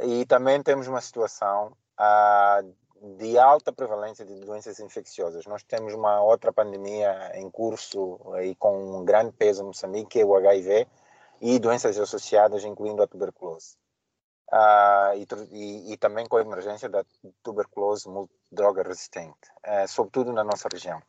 [0.00, 5.46] E também temos uma situação uh, de alta prevalência de doenças infecciosas.
[5.46, 10.20] Nós temos uma outra pandemia em curso e com um grande peso em Moçambique, que
[10.20, 10.86] é o HIV,
[11.40, 13.78] e doenças associadas, incluindo a tuberculose.
[14.52, 17.04] Uh, e, e, também com a emergência da
[17.42, 21.02] tuberculose multidroga resistente, uh, sobretudo na nossa região.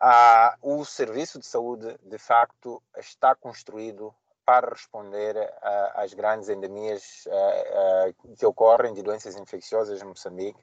[0.00, 5.36] Uh, o serviço de saúde, de facto, está construído para responder
[5.94, 7.24] às grandes endemias
[8.36, 10.60] que ocorrem de doenças infecciosas em Moçambique,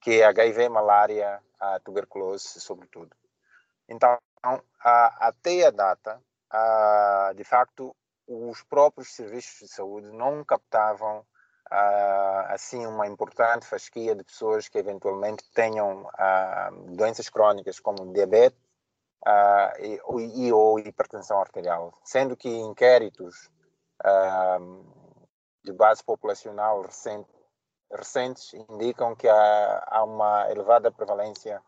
[0.00, 1.38] que é HIV, malária,
[1.84, 3.14] tuberculose, sobretudo.
[3.86, 4.18] Então,
[4.80, 6.18] até a data,
[7.36, 7.94] de facto,
[8.26, 11.22] os próprios serviços de saúde não captavam
[12.48, 16.08] assim uma importante fasquia de pessoas que eventualmente tenham
[16.88, 18.58] doenças crónicas como diabetes
[19.78, 20.00] e,
[20.46, 23.48] e, ou hipertensão arterial, sendo que inquéritos
[25.62, 27.28] de base populacional recente,
[27.92, 31.62] recentes indicam que há, há uma elevada prevalência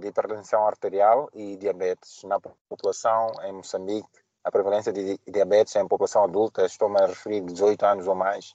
[0.00, 2.24] de hipertensão arterial e diabetes.
[2.24, 7.52] Na população em Moçambique a prevalência de diabetes em população adulta, estou-me a referir de
[7.52, 8.54] 18 anos ou mais,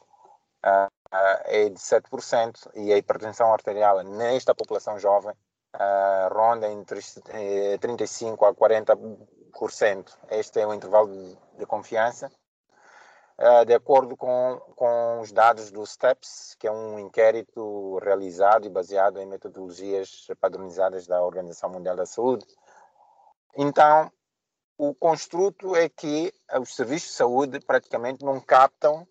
[1.45, 5.33] é de 7%, e a hipertensão arterial nesta população jovem
[5.75, 10.17] uh, ronda entre 35% a 40%.
[10.31, 12.31] Este é o intervalo de, confiança.
[13.65, 19.19] de acordo com, com os dados do STEPS, que é um inquérito realizado e baseado
[19.19, 22.45] em metodologias padronizadas da Organização Mundial da Saúde.
[23.55, 24.11] Então,
[24.77, 29.07] o construto é que os serviços de saúde praticamente não captam,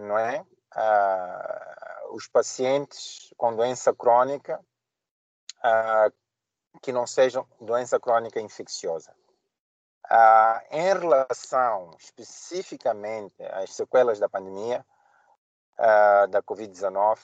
[0.00, 0.44] não é,
[0.76, 4.60] uh, os pacientes com doença crônica
[5.58, 6.12] uh,
[6.80, 9.14] que não sejam doença crônica infecciosa.
[10.10, 14.84] Uh, em relação especificamente às sequelas da pandemia
[16.30, 17.18] da Covid-19,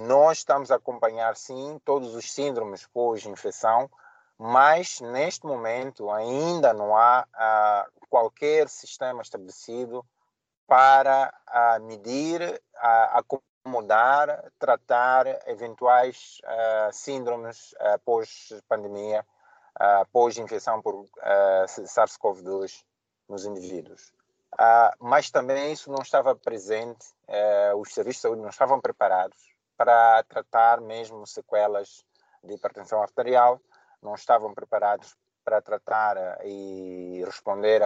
[0.00, 3.88] nós estamos a acompanhar sim todos os síndromes pós-infecção,
[4.36, 10.04] mas neste momento ainda não há qualquer sistema estabelecido
[10.68, 11.32] para
[11.80, 13.18] medir, uh,
[13.64, 16.40] acomodar, tratar eventuais
[16.92, 19.26] síndromes pós-pandemia,
[20.12, 21.06] pós-infecção por
[21.66, 22.84] SARS-CoV-2
[23.28, 24.12] nos indivíduos.
[25.00, 27.06] mas também isso não estava presente,
[27.76, 29.36] os serviços de saúde não estavam preparados
[29.76, 32.04] para tratar mesmo sequelas
[32.42, 33.60] de hipertensão arterial,
[34.02, 35.16] não estavam preparados
[35.48, 37.80] para tratar eh, e responder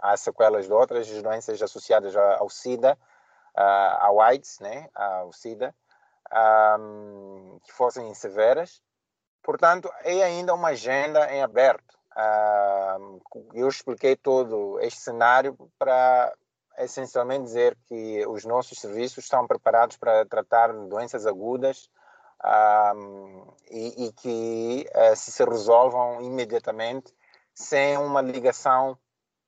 [0.00, 2.96] às sequelas de outras doenças associadas ao SIDA,
[3.98, 5.74] ao AIDS, né, ao SIDA,
[6.78, 8.80] um, que fossem severas.
[9.42, 11.98] Portanto, é ainda uma agenda em aberto.
[13.52, 16.32] Eu expliquei todo este cenário para
[16.78, 21.90] essencialmente dizer que os nossos serviços estão preparados para tratar doenças agudas
[22.44, 27.14] um, e, e, que uh, se, se resolvam imediatamente
[27.54, 28.98] sem uma ligação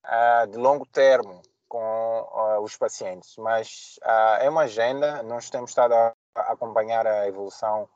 [0.04, 3.36] uh, de longo termo com uh, os pacientes.
[3.36, 3.98] Mas
[4.38, 7.88] é uma agenda, nós temos estado a, a acompanhar a evolução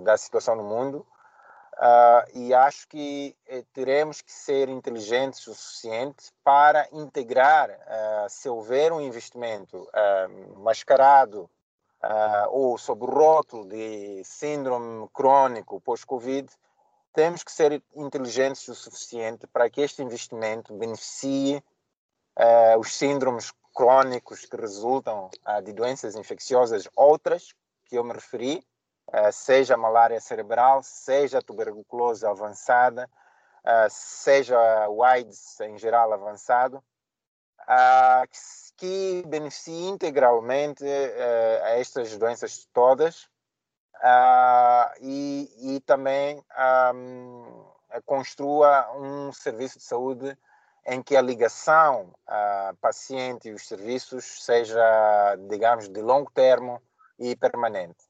[0.00, 1.06] da situação no mundo
[2.34, 7.70] e acho que eh, teremos que ser inteligentes o suficiente para integrar,
[8.28, 9.88] se houver um investimento
[12.04, 16.48] uh, ou sob o rótulo de síndrome crônico pós-Covid,
[17.12, 21.62] temos que ser inteligentes o suficiente para que este investimento beneficie
[22.78, 25.28] os síndromes crônicos que resultam
[25.62, 26.88] de doenças infecciosas.
[26.96, 28.66] Outras que eu me referi,
[29.30, 33.10] seja malária cerebral, seja tuberculose avançada,
[33.90, 36.82] seja o AIDS em geral avançado,
[37.68, 38.22] eh,
[38.76, 43.28] que beneficie integralmente a estas doenças todas
[45.00, 46.42] e, e também
[46.94, 47.64] um,
[48.04, 50.36] construa um serviço de saúde
[50.84, 56.82] em que a ligação a paciente e os serviços seja, digamos, de longo termo
[57.18, 58.04] e permanente.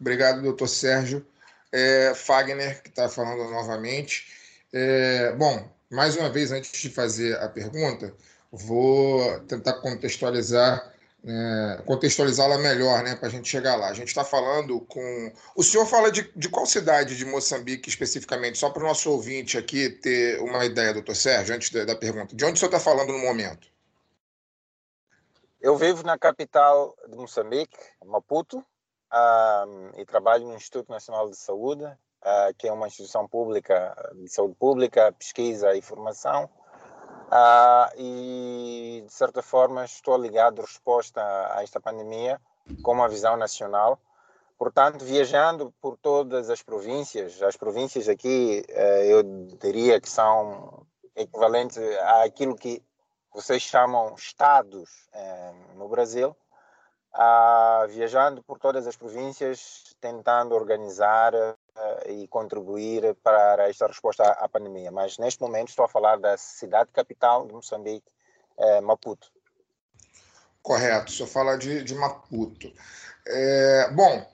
[0.00, 1.26] Obrigado, doutor Sérgio.
[1.70, 4.26] É, Fagner, que está falando novamente.
[4.72, 8.14] É, bom, mais uma vez, antes de fazer a pergunta,
[8.50, 10.90] vou tentar contextualizar,
[11.24, 13.88] é, contextualizá-la melhor, né, para a gente chegar lá.
[13.88, 15.32] A gente está falando com.
[15.54, 19.58] O senhor fala de, de qual cidade de Moçambique especificamente, só para o nosso ouvinte
[19.58, 22.34] aqui ter uma ideia, doutor Sérgio, antes da, da pergunta.
[22.34, 23.70] De onde o senhor está falando no momento?
[25.60, 31.84] Eu vivo na capital de Moçambique, Maputo, uh, e trabalho no Instituto Nacional de Saúde,
[32.22, 36.48] uh, que é uma instituição pública de saúde pública, pesquisa e formação.
[37.28, 41.20] Uh, e, de certa forma, estou ligado à resposta
[41.54, 42.40] a esta pandemia
[42.82, 43.98] com uma visão nacional.
[44.58, 49.22] Portanto, viajando por todas as províncias, as províncias aqui eh, eu
[49.60, 51.78] diria que são equivalentes
[52.22, 52.80] àquilo que
[53.34, 54.88] vocês chamam estados
[55.74, 56.36] no Brasil,
[57.14, 61.54] uh, viajando por todas as províncias, tentando organizar uh,
[62.08, 64.90] e contribuir para esta resposta à, pandemia.
[64.90, 68.06] Mas neste momento estou a falar da cidade capital de Moçambique,
[68.56, 69.30] uh, Maputo.
[70.62, 72.72] Correto, o senhor fala de, de Maputo.
[73.26, 74.26] É, bom,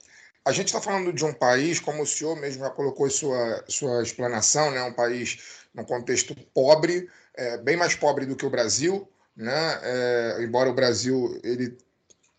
[0.45, 3.63] a gente está falando de um país, como o senhor mesmo já colocou em sua,
[3.67, 8.49] sua explanação, né, um país num contexto pobre, é, bem mais pobre do que o
[8.49, 9.79] Brasil, né?
[9.81, 11.77] É, embora o Brasil ele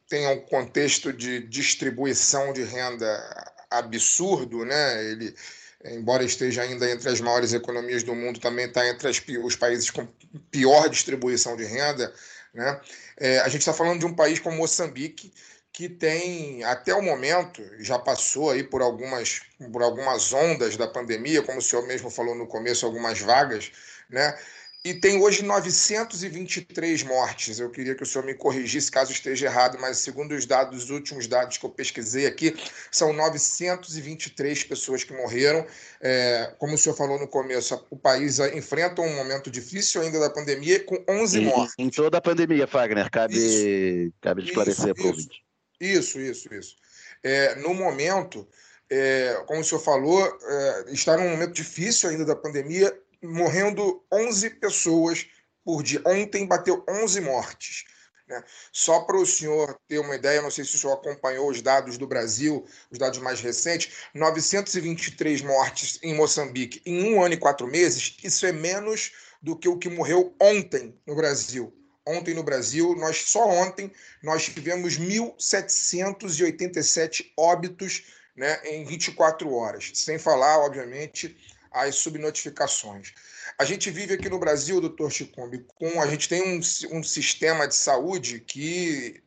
[0.09, 3.07] tenha um contexto de distribuição de renda
[3.71, 5.05] absurdo, né?
[5.05, 5.35] Ele,
[5.85, 9.91] embora esteja ainda entre as maiores economias do mundo, também está entre as, os países
[9.91, 10.07] com
[10.51, 12.13] pior distribuição de renda,
[12.53, 12.81] né?
[13.17, 15.33] É, a gente está falando de um país como Moçambique,
[15.73, 19.41] que tem, até o momento, já passou aí por algumas,
[19.73, 23.71] por algumas ondas da pandemia, como o senhor mesmo falou no começo, algumas vagas,
[24.09, 24.37] né?
[24.83, 27.59] E tem hoje 923 mortes.
[27.59, 30.91] Eu queria que o senhor me corrigisse caso esteja errado, mas segundo os dados, os
[30.91, 32.57] últimos dados que eu pesquisei aqui,
[32.91, 35.67] são 923 pessoas que morreram.
[36.01, 40.31] É, como o senhor falou no começo, o país enfrenta um momento difícil ainda da
[40.31, 41.75] pandemia, com 11 mortes.
[41.79, 45.45] Em toda a pandemia, Fagner, cabe, cabe esclarecer para o ouvinte.
[45.79, 46.77] Isso, isso, isso.
[47.23, 48.49] É, no momento,
[48.91, 52.91] é, como o senhor falou, é, está num momento difícil ainda da pandemia,
[53.23, 55.27] morrendo 11 pessoas
[55.65, 56.03] por dia.
[56.07, 57.85] Ontem bateu 11 mortes.
[58.31, 58.43] Né?
[58.73, 61.99] Só para o senhor ter uma ideia, não sei se o senhor acompanhou os dados
[61.99, 67.67] do Brasil, os dados mais recentes, 923 mortes em Moçambique em um ano e quatro
[67.67, 69.11] meses, isso é menos
[69.43, 71.75] do que o que morreu ontem no Brasil.
[72.07, 73.93] Ontem no Brasil, nós só ontem,
[74.23, 78.05] nós tivemos 1.787 óbitos
[78.35, 79.93] né, em 24 horas.
[79.95, 81.37] Sem falar, obviamente,
[81.71, 83.13] as subnotificações.
[83.59, 86.61] A gente vive aqui no Brasil, doutor Chicumbi, com a gente tem um,
[86.97, 89.23] um sistema de saúde que,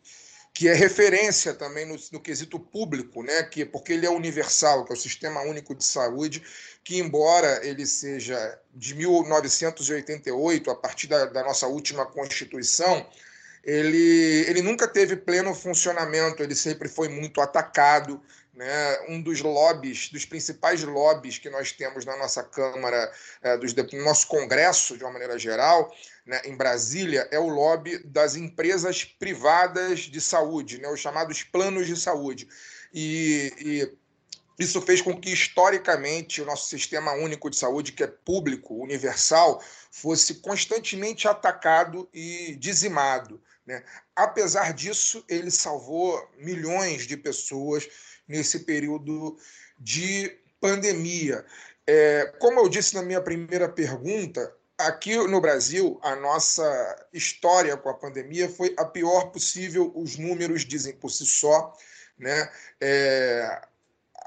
[0.54, 3.44] que é referência também no, no quesito público, né?
[3.44, 6.44] que, porque ele é universal, que é o Sistema Único de Saúde,
[6.84, 13.08] que embora ele seja de 1988, a partir da, da nossa última Constituição,
[13.64, 18.22] ele, ele nunca teve pleno funcionamento, ele sempre foi muito atacado,
[18.54, 23.74] né, um dos lobbies, dos principais lobbies que nós temos na nossa Câmara, é, dos,
[23.74, 25.93] no nosso Congresso, de uma maneira geral,
[26.26, 31.88] né, em Brasília, é o lobby das empresas privadas de saúde, né, os chamados planos
[31.88, 32.47] de saúde.
[32.93, 33.97] E, e
[34.60, 39.64] isso fez com que, historicamente, o nosso sistema único de saúde, que é público, universal,
[39.91, 43.41] fosse constantemente atacado e dizimado.
[43.66, 43.84] Né?
[44.16, 47.89] Apesar disso, ele salvou milhões de pessoas
[48.28, 49.38] nesse período
[49.80, 51.46] de pandemia.
[51.86, 57.90] É, como eu disse na minha primeira pergunta, aqui no Brasil, a nossa história com
[57.90, 59.92] a pandemia foi a pior possível.
[59.96, 61.74] Os números dizem por si só.
[62.18, 62.50] né?
[62.80, 63.62] É,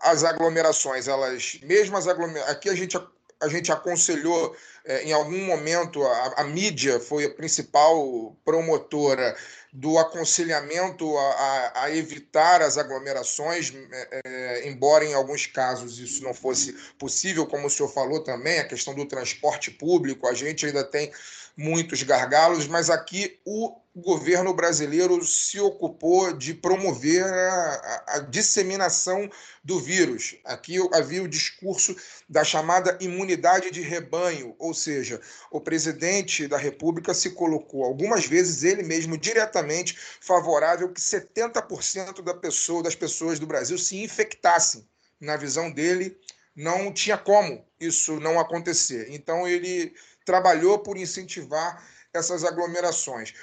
[0.00, 2.98] as aglomerações, elas, mesmo as aglomerações, aqui a gente,
[3.40, 4.54] a gente aconselhou
[4.86, 9.36] é, em algum momento, a, a, mídia foi a principal promotora
[9.72, 16.22] do aconselhamento a, a, a evitar as aglomerações, é, é, embora em alguns casos isso
[16.22, 20.64] não fosse possível, como o senhor falou também, a questão do transporte público, a gente
[20.64, 21.12] ainda tem
[21.56, 29.30] muitos gargalos, mas aqui o governo brasileiro se ocupou de promover a, a, disseminação
[29.64, 30.36] do vírus.
[30.44, 31.96] Aqui havia o discurso
[32.28, 35.18] da chamada imunidade de rebanho, ou seja,
[35.50, 42.34] o presidente da República se colocou algumas vezes ele mesmo diretamente favorável que 70% da
[42.34, 44.86] pessoa, das pessoas do Brasil se infectassem.
[45.18, 46.14] Na visão dele,
[46.54, 49.06] não tinha como isso não acontecer.
[49.08, 49.94] Então ele
[50.26, 51.82] trabalhou por incentivar
[52.12, 53.34] essas aglomerações.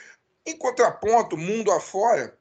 [0.45, 2.37] Em contraponto, mundo afora,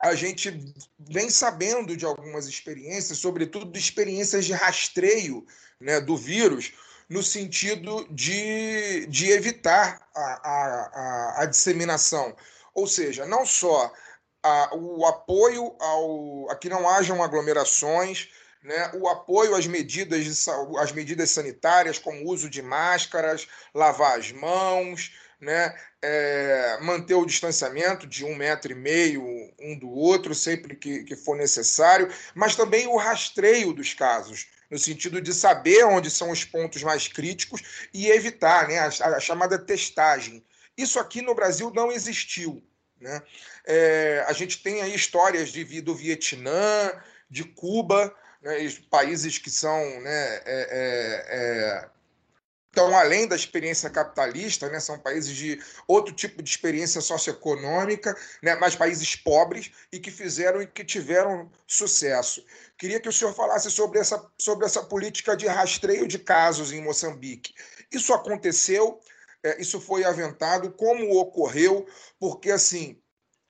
[0.00, 5.46] a gente vem sabendo de algumas experiências, sobretudo de experiências de rastreio
[5.80, 6.72] né, do vírus,
[7.08, 12.34] no sentido de, de evitar a, a, a, disseminação.
[12.74, 13.92] Ou seja, não só
[14.42, 18.28] a, o apoio ao, a que não hajam aglomerações,
[18.62, 24.32] né, o apoio às medidas, de, às medidas sanitárias, como uso de máscaras, lavar as
[24.32, 29.22] mãos, né, é, manter o distanciamento de um metro e meio
[29.60, 34.78] um do outro, sempre que, que for necessário, mas também o rastreio dos casos, no
[34.78, 39.58] sentido de saber onde são os pontos mais críticos e evitar né, a, a chamada
[39.58, 40.44] testagem.
[40.76, 42.62] Isso aqui no Brasil não existiu.
[43.00, 43.22] Né?
[43.66, 46.92] É, a gente tem aí histórias de, do Vietnã,
[47.28, 48.56] de Cuba, né,
[48.90, 51.88] países que são né, é, é, é,
[52.74, 58.56] estão além da experiência capitalista, né, são países de outro tipo de experiência socioeconômica, né,
[58.56, 62.44] mas países pobres e que fizeram e que tiveram sucesso.
[62.76, 66.82] Queria que o senhor falasse sobre essa, sobre essa política de rastreio de casos em
[66.82, 67.54] Moçambique.
[67.92, 68.98] Isso aconteceu,
[69.44, 71.86] é, isso foi aventado, como ocorreu,
[72.18, 73.00] porque assim,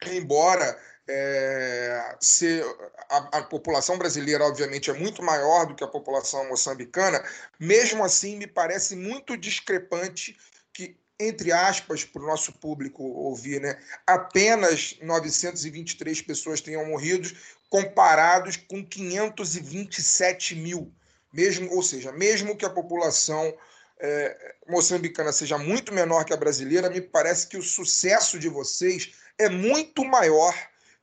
[0.07, 2.63] embora é, se
[3.09, 7.23] a, a, população brasileira, obviamente, é muito maior do que a população moçambicana,
[7.59, 10.37] mesmo assim, me parece muito discrepante
[10.73, 17.31] que, entre aspas, para o nosso público ouvir, né, apenas 923 pessoas tenham morrido,
[17.69, 20.93] comparados com 527 mil.
[21.33, 23.53] Mesmo, ou seja, mesmo que a população
[24.01, 29.13] é, moçambicana seja muito menor que a brasileira, me parece que o sucesso de vocês
[29.37, 30.55] é muito maior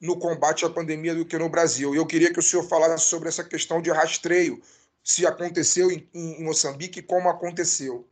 [0.02, 1.94] no combate à pandemia do que no Brasil.
[1.94, 4.62] Eu queria que o senhor falasse sobre essa questão de rastreio,
[5.04, 8.08] se aconteceu em, em Moçambique como aconteceu.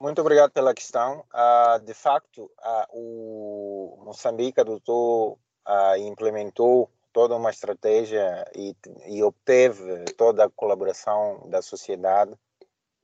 [0.00, 1.24] Muito obrigado pela questão.
[1.32, 8.74] Uh, de facto, uh, o Moçambique adotou uh, e implementou toda uma estratégia e,
[9.06, 12.34] e, obteve toda a colaboração da sociedade,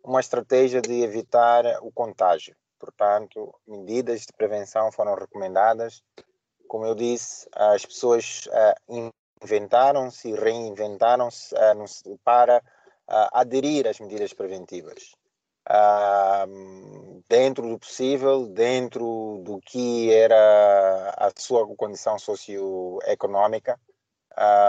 [0.03, 2.57] uma estratégia de evitar o contágio.
[2.79, 6.03] Portanto, medidas de prevenção foram recomendadas.
[6.69, 9.13] Como eu disse, as pessoas uh,
[9.43, 15.15] inventaram-se e reinventaram-se uh, para uh, aderir às medidas preventivas.
[17.29, 23.79] dentro do possível, dentro do que era a sua condição socioeconômica,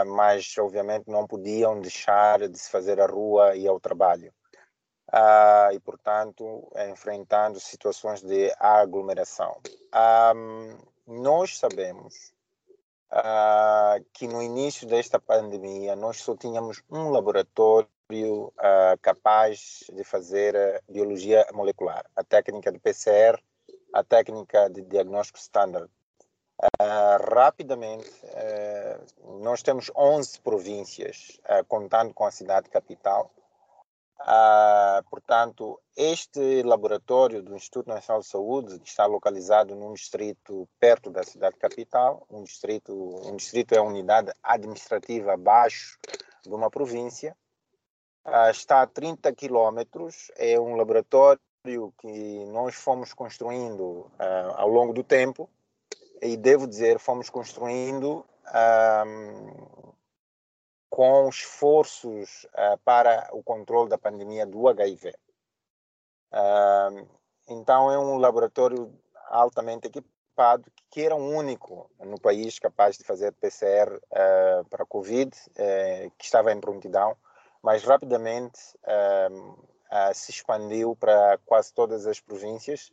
[0.08, 4.34] mas obviamente não podiam deixar de se fazer à rua e ao trabalho
[5.14, 9.58] uh, e, portanto, enfrentando situações de aglomeração.
[10.36, 12.34] Um, nós sabemos
[13.12, 20.84] uh, que no início desta pandemia nós só tínhamos um laboratório uh, capaz de fazer
[20.88, 23.40] biologia molecular, a técnica de PCR,
[23.94, 25.90] a técnica de diagnóstico standard.
[26.60, 33.32] Uh, rapidamente, uh, nós temos 11 províncias, uh, contando com a cidade capital,
[34.22, 41.24] ah, portanto, este laboratório do Instituto Nacional de Saúde está localizado num distrito perto da
[41.24, 42.26] cidade capital.
[42.30, 45.98] Um distrito, um distrito é a unidade administrativa abaixo
[46.44, 47.36] de uma província.
[48.26, 50.32] Ah, está a 30 quilômetros.
[50.36, 51.40] É um laboratório
[51.98, 55.50] que nós fomos construindo ah, ao longo do tempo.
[56.22, 58.26] E devo dizer, fomos construindo
[60.90, 65.14] com esforços uh, para o controle da pandemia do HIV.
[66.32, 67.08] Uh,
[67.48, 68.94] então, é um laboratório
[69.28, 74.86] altamente equipado, que era o único no país capaz de fazer PCR uh, eh, para
[74.86, 77.16] Covid, eh, que estava em prontidão,
[77.62, 78.60] mas rapidamente
[80.14, 82.90] se expandiu para quase todas as províncias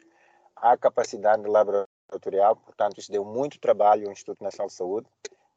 [0.56, 5.06] a capacidade laboratorial, portanto, isso deu muito trabalho ao Instituto Nacional de Saúde,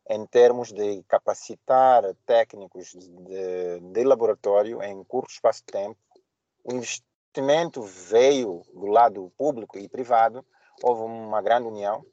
[0.10, 5.97] em termos de capacitar técnicos de, de laboratório em curto espaço de tempo.
[6.64, 10.43] O investimento veio do lado público e privado,
[10.82, 12.03] houve uma grande união,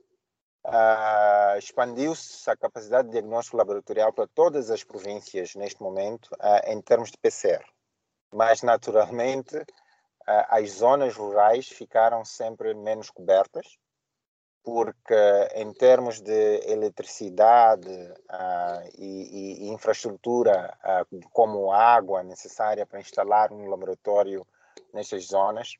[0.68, 6.82] Uh, expandiu-se a capacidade de diagnóstico laboratorial para todas as províncias neste momento uh, em
[6.82, 7.64] termos de PCR.
[8.32, 9.64] Mas, naturalmente, uh,
[10.26, 13.78] as zonas rurais ficaram sempre menos cobertas,
[14.66, 15.14] porque
[15.54, 17.88] em termos de eletricidade
[18.98, 20.76] e, e, infraestrutura,
[21.32, 24.44] como água necessária para instalar um laboratório
[24.92, 25.76] nessas zonas,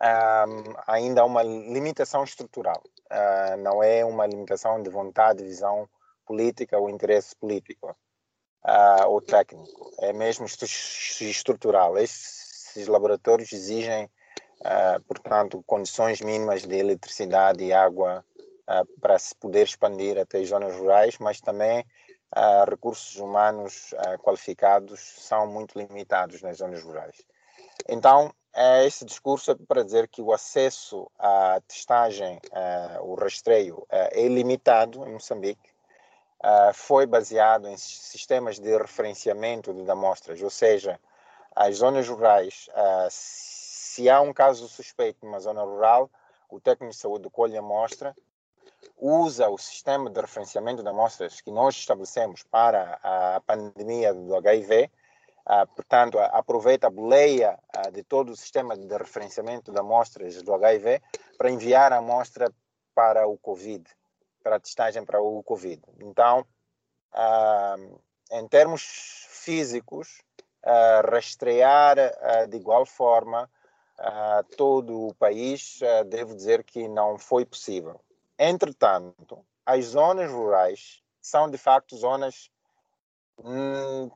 [0.00, 2.80] um, ainda há uma limitação estrutural
[3.14, 5.88] uh, não é uma limitação de vontade, visão
[6.26, 7.96] política ou interesse político
[8.64, 11.98] uh, ou técnico, é mesmo estrutural.
[11.98, 14.10] Esses laboratórios exigem,
[14.60, 18.24] uh, portanto, condições mínimas de eletricidade e água
[18.98, 21.84] para se poder expandir até as zonas rurais, mas também
[22.66, 23.92] recursos humanos
[24.22, 27.14] qualificados são muito limitados nas zonas rurais.
[27.86, 33.78] Então, é, esse discurso é para dizer que o acesso à testagem, uh, o rastreio,
[33.78, 35.74] uh, é ilimitado em Moçambique.
[36.40, 41.00] Uh, foi baseado em sistemas de referenciamento de amostras, ou seja,
[41.56, 42.68] as zonas rurais,
[43.94, 46.10] se há um caso suspeito numa zona rural,
[46.50, 48.12] o técnico de saúde colhe a amostra,
[48.96, 54.90] usa o sistema de referenciamento de amostras que nós estabelecemos para a pandemia do HIV,
[55.46, 60.52] ah, portanto, aproveita a boleia ah, de todo o sistema de referenciamento de amostras do
[60.52, 61.00] HIV
[61.38, 62.52] para enviar a amostra
[62.96, 63.84] para o COVID,
[64.42, 65.82] para a testagem para o COVID.
[66.00, 66.44] Então,
[67.12, 67.76] ah,
[68.32, 68.82] em termos
[69.28, 70.20] físicos,
[71.04, 71.96] rastrear
[72.48, 73.50] de igual forma
[74.56, 78.00] todo o país, devo dizer que não foi possível.
[78.38, 82.50] Entretanto, as zonas rurais são de facto zonas
[83.38, 84.10] hum,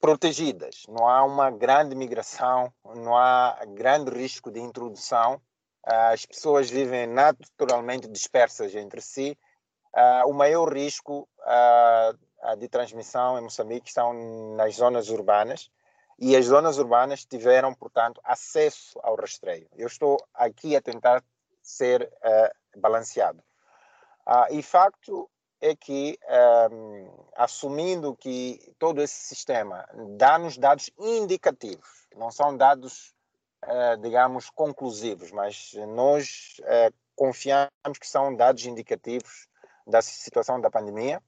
[0.00, 0.84] protegidas.
[0.88, 5.40] Não há uma grande migração, não há grande risco de introdução.
[5.84, 9.36] Ah, as pessoas vivem naturalmente dispersas entre si.
[9.94, 12.14] Ah, o maior risco ah,
[12.58, 15.70] de transmissão em Moçambique estão nas zonas urbanas
[16.20, 19.66] e as zonas urbanas tiveram, portanto, acesso ao rastreio.
[19.74, 21.24] Eu estou aqui a tentar
[21.62, 22.12] ser
[22.76, 23.42] balanceado.
[24.50, 32.30] e facto é que, um, ehm, assumindo que todo esse sistema dá-nos dados indicativos, não
[32.30, 33.14] são dados,
[33.66, 39.46] uh, digamos, conclusivos, mas nós uh, confiamos que são dados indicativos
[39.86, 41.22] da situação da pandemia.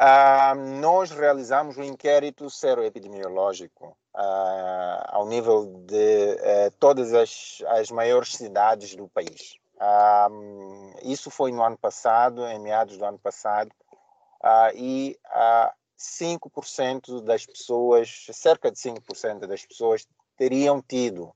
[0.00, 8.34] Uh, nós realizamos um inquérito seroepidemiológico uh, ao nível de uh, todas as, as maiores
[8.34, 9.58] cidades do país.
[10.30, 13.70] Um, isso foi no ano passado, em meados do ano passado,
[14.74, 21.30] e uh, 5% das pessoas, cerca de 5% das pessoas, teriam tido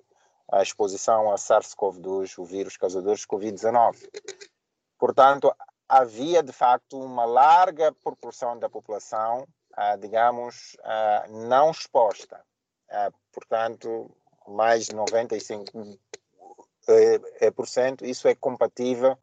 [0.51, 4.09] a exposição a SARS-CoV-2, o vírus causador de Covid-19.
[4.99, 5.55] Portanto,
[5.89, 12.41] havia de facto uma larga proporção da população, uh, digamos, uh, não exposta.
[12.89, 14.11] Uh, portanto,
[14.47, 15.99] mais de 95
[16.89, 19.19] é, é, por cento, isso é compatível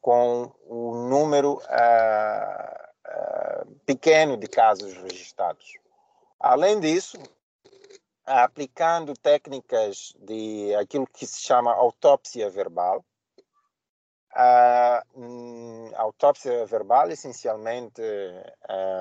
[0.00, 1.62] com o número uh,
[3.08, 5.66] uh, pequeno de casos registrados.
[6.38, 7.18] Além disso,
[8.24, 13.04] aplicando técnicas de aquilo que se chama autópsia verbal,
[14.36, 15.02] a
[15.96, 18.02] autópsia verbal, essencialmente,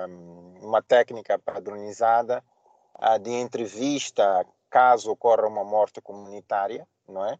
[0.09, 2.43] um, uma técnica padronizada
[3.21, 7.37] de entrevista caso ocorra uma morte comunitária, não é?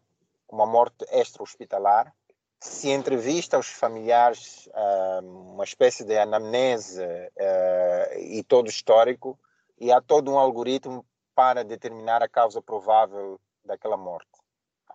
[0.48, 2.14] uma morte extra-hospitalar,
[2.60, 9.38] se entrevista aos familiares uh, uma espécie de anamnese uh, e todo histórico,
[9.78, 14.45] e há todo um algoritmo para determinar a causa provável daquela morte.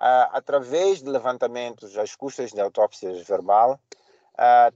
[0.02, 3.80] Uh, através de levantamentos às custas de autópsias verbal,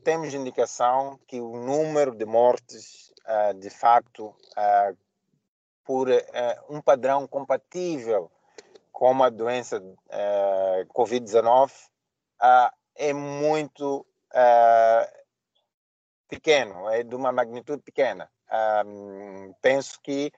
[0.03, 3.11] temos indicação que o número de mortes,
[3.57, 4.36] de facto,
[5.84, 6.07] por
[6.69, 8.30] um padrão compatível
[8.95, 14.05] como a doença uh, Covid-19 uh, é muito
[16.30, 18.32] pequeno, é de uma magnitude pequena.
[18.86, 20.32] Um, penso que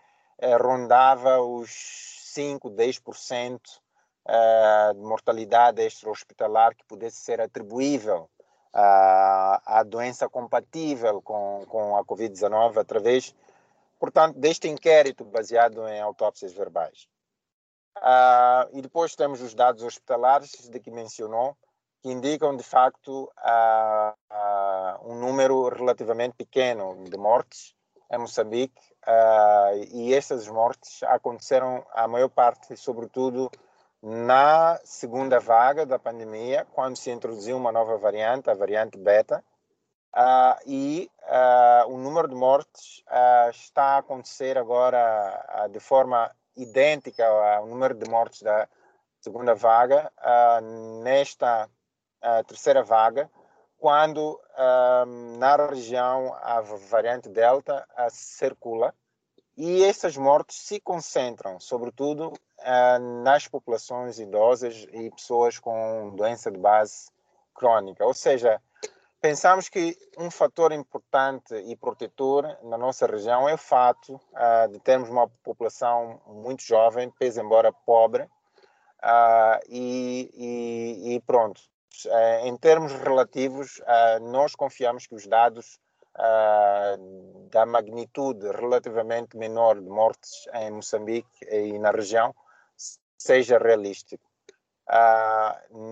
[0.59, 1.69] rondava os
[2.33, 3.59] 5, 10%
[4.93, 8.30] de mortalidade extra-hospitalar que pudesse ser atribuível
[8.73, 13.34] à doença compatível com, com a Covid-19 através,
[13.99, 17.07] portanto, deste inquérito baseado em autópsias verbais.
[17.97, 21.57] Uh, e depois temos os dados hospitalares de que mencionou.
[21.99, 27.73] que indicam de facto uh, uh, um número relativamente pequeno de mortes
[28.11, 28.80] em Moçambique
[29.91, 33.49] e estas mortes aconteceram a maior parte, sobretudo
[34.01, 39.43] na segunda vaga da pandemia, quando se introduziu uma nova variante, a variante beta,
[40.65, 41.09] e
[41.87, 43.03] o número de mortes
[43.51, 48.67] está a acontecer agora de forma idêntica ao número de mortes da
[49.19, 50.11] segunda vaga
[51.03, 51.69] nesta
[52.47, 53.29] terceira vaga,
[53.77, 54.39] quando
[55.37, 58.93] na região a variante Delta circula
[59.55, 62.37] e essas mortes se concentram, sobretudo, uh,
[63.23, 67.09] nas populações idosas e pessoas com doença de base
[67.57, 68.05] crônica.
[68.05, 68.61] Ou seja,
[69.19, 74.79] pensamos que um fator importante e protetor na nossa região é o fato uh, de
[74.79, 81.61] termos uma população muito jovem, pese embora pobre, uh, e, e, e, pronto.
[82.05, 83.81] Eh, em termos relativos,
[84.21, 85.79] nós confiamos que os dados
[87.49, 92.35] da magnitude relativamente menor de mortes em Moçambique e na região
[93.18, 94.24] seja realístico.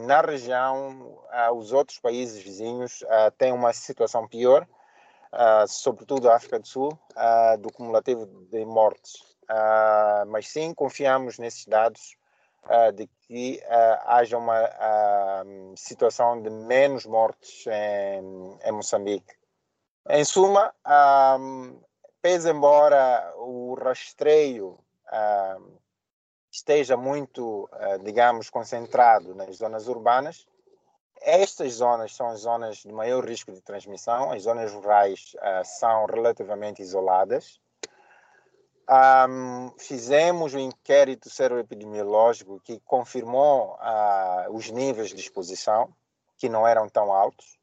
[0.06, 1.20] na região,
[1.56, 3.04] os outros países vizinhos
[3.38, 4.68] têm uma situação pior,
[5.68, 7.00] sobretudo a África do Sul,
[7.60, 9.38] do cumulativo de mortes.
[10.28, 12.16] mas sim, confiamos nesses dados
[12.96, 13.62] de que
[14.06, 14.60] haja uma
[15.76, 19.36] situação de menos mortes em, em Moçambique.
[20.08, 20.72] Em suma,
[21.40, 21.82] um,
[22.22, 24.80] pese embora o rastreio
[26.56, 27.70] esteja muito,
[28.04, 30.48] digamos, concentrado nas zonas urbanas,
[31.22, 36.82] estas zonas são as zonas de maior risco de transmissão, as zonas rurais são relativamente
[36.82, 37.60] isoladas
[38.88, 45.94] um, fizemos um inquérito seroepidemiológico que confirmou uh, os níveis de exposição,
[46.38, 47.58] que não eram tão altos.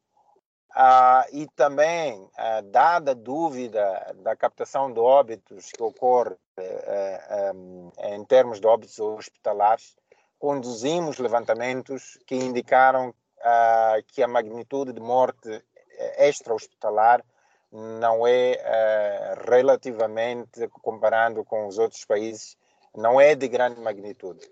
[0.74, 7.90] Uh, e também, uh, dada a dúvida da captação de óbitos que ocorre eh, um,
[7.98, 9.94] em termos de óbitos hospitalares,
[10.38, 13.14] conduzimos levantamentos que indicaram
[14.06, 15.64] que a magnitude de morte
[16.16, 17.24] extra-hospitalar
[17.72, 22.56] não é uh, relativamente, comparando com os outros países,
[22.94, 24.46] não é de grande magnitude.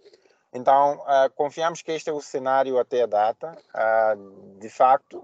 [0.52, 5.22] Então, uh, confiamos que este é o cenário até a data, uh, de facto,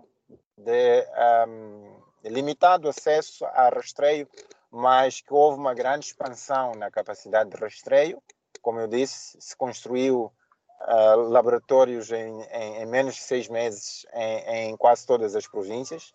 [0.57, 1.07] de
[1.49, 4.29] um, limitado acesso a rastreio,
[4.71, 8.23] mas que houve uma grande expansão na capacidade de rastreio.
[8.63, 10.33] Como eu disse, se construiu
[11.29, 16.13] laboratórios em, em, em, menos de seis meses em, em quase todas as províncias.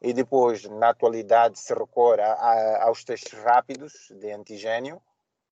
[0.00, 5.00] E depois, na atualidade, se recorre a, a, aos testes rápidos de antigênio,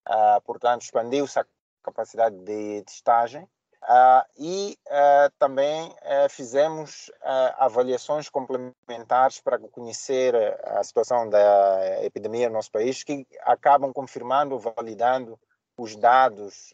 [0.08, 1.46] uh, portanto, expandiu-se a
[1.82, 3.48] capacidade de testagem
[3.82, 5.94] uh, e uh, também
[6.30, 7.10] fizemos
[7.56, 15.38] avaliações complementares para conhecer a situação da epidemia no nosso país, que acabam confirmando, validando
[15.76, 16.70] os dados,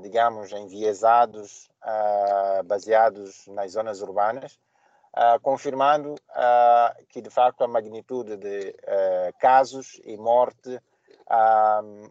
[0.00, 1.68] digamos, enviesados,
[2.64, 4.58] baseados nas zonas urbanas,
[5.10, 10.80] Uh, confirmando uh, que, de facto, a magnitude de uh, casos e morte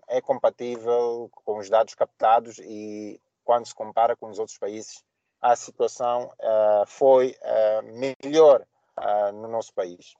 [0.07, 3.19] é compatível com os dados captados e,
[3.49, 5.03] quando se compara com os outros países,
[5.41, 6.31] a situação
[6.85, 7.35] foi
[7.83, 8.63] melhor
[9.33, 10.13] no nosso país.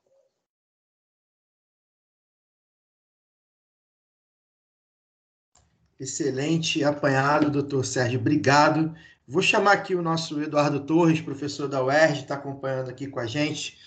[6.00, 8.20] Excelente apanhado, doutor Sérgio.
[8.20, 8.96] Obrigado.
[9.28, 13.28] Vou chamar aqui o nosso Eduardo Torres, professor da UERJ, está acompanhando aqui com a
[13.28, 13.78] gente,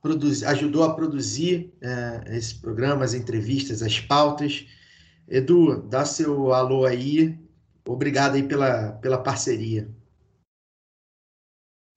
[0.00, 4.66] produz, ajudou a produzir é, esse programa, as entrevistas, as pautas.
[5.28, 7.44] Edu, dá seu alô aí.
[7.86, 9.88] Obrigado aí pela, pela parceria.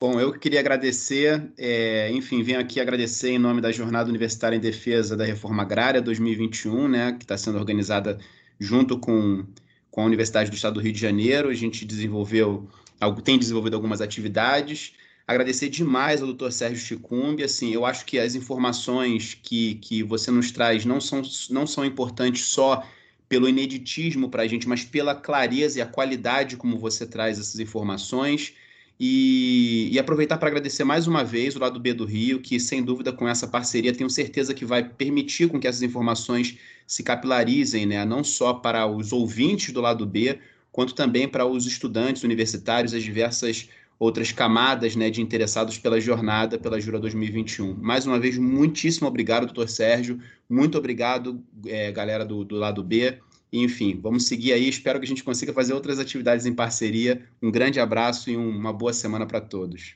[0.01, 4.59] Bom, eu queria agradecer, é, enfim, venho aqui agradecer em nome da Jornada Universitária em
[4.59, 8.17] Defesa da Reforma Agrária 2021, né, que está sendo organizada
[8.57, 9.45] junto com,
[9.91, 11.49] com a Universidade do Estado do Rio de Janeiro.
[11.49, 12.69] A gente desenvolveu
[13.23, 14.93] tem desenvolvido algumas atividades.
[15.25, 17.43] Agradecer demais ao doutor Sérgio Chicumbi.
[17.43, 21.85] Assim, eu acho que as informações que, que você nos traz não são, não são
[21.85, 22.85] importantes só
[23.29, 27.59] pelo ineditismo para a gente, mas pela clareza e a qualidade como você traz essas
[27.59, 28.53] informações.
[28.99, 32.83] E, e aproveitar para agradecer mais uma vez o lado B do Rio, que sem
[32.83, 37.85] dúvida com essa parceria tenho certeza que vai permitir com que essas informações se capilarizem,
[37.85, 38.03] né?
[38.03, 40.39] não só para os ouvintes do lado B,
[40.71, 43.69] quanto também para os estudantes universitários, as diversas
[43.99, 47.75] outras camadas né, de interessados pela jornada, pela Jura 2021.
[47.75, 50.19] Mais uma vez, muitíssimo obrigado, doutor Sérgio.
[50.49, 53.19] Muito obrigado, é, galera do, do lado B.
[53.51, 54.69] Enfim, vamos seguir aí.
[54.69, 57.21] Espero que a gente consiga fazer outras atividades em parceria.
[57.41, 59.95] Um grande abraço e uma boa semana para todos.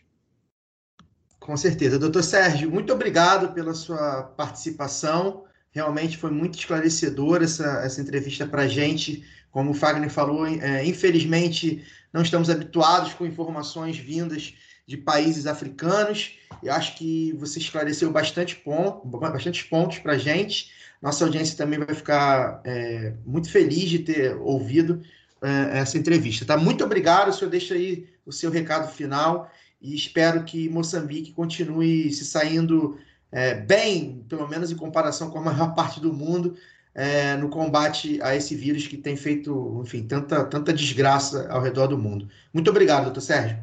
[1.39, 1.99] Com certeza.
[1.99, 5.45] Doutor Sérgio, muito obrigado pela sua participação.
[5.71, 9.23] Realmente foi muito esclarecedora essa, essa entrevista para a gente.
[9.51, 11.83] Como o Fagner falou, é, infelizmente
[12.13, 14.53] não estamos habituados com informações vindas
[14.85, 16.37] de países africanos.
[16.61, 20.71] Eu acho que você esclareceu bastante ponto, bastantes pontos para a gente.
[21.01, 25.01] Nossa audiência também vai ficar é, muito feliz de ter ouvido
[25.41, 26.45] é, essa entrevista.
[26.45, 26.55] Tá?
[26.55, 27.29] Muito obrigado.
[27.29, 29.51] O senhor deixa aí o seu recado final
[29.81, 32.97] e espero que Moçambique continue se saindo
[33.31, 36.55] é, bem, pelo menos em comparação com a maior parte do mundo,
[36.95, 41.87] é, no combate a esse vírus que tem feito, enfim, tanta, tanta desgraça ao redor
[41.87, 42.29] do mundo.
[42.53, 43.57] Muito obrigado, doutor Sérgio.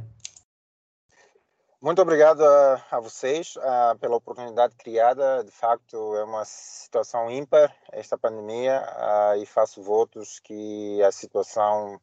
[1.82, 5.42] Muito obrigado a, a vocês a, pela oportunidade criada.
[5.42, 11.98] De facto, é uma situação ímpar esta pandemia a, e faço votos que a situação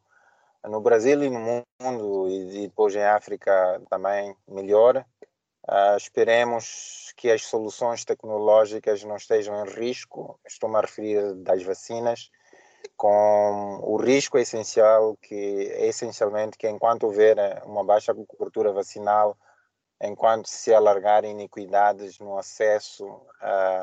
[0.64, 4.34] no Brasil e no mundo e, e depois em África também
[5.66, 5.96] melhore.
[5.96, 10.38] esperemos que as soluções tecnológicas não estejam em risco.
[10.46, 12.30] Estou-me a referir das vacinas
[12.96, 19.36] com o risco essencial que é essencialmente que enquanto houver uma baixa cobertura vacinal
[20.00, 23.04] enquanto se alargarem iniquidades no acesso,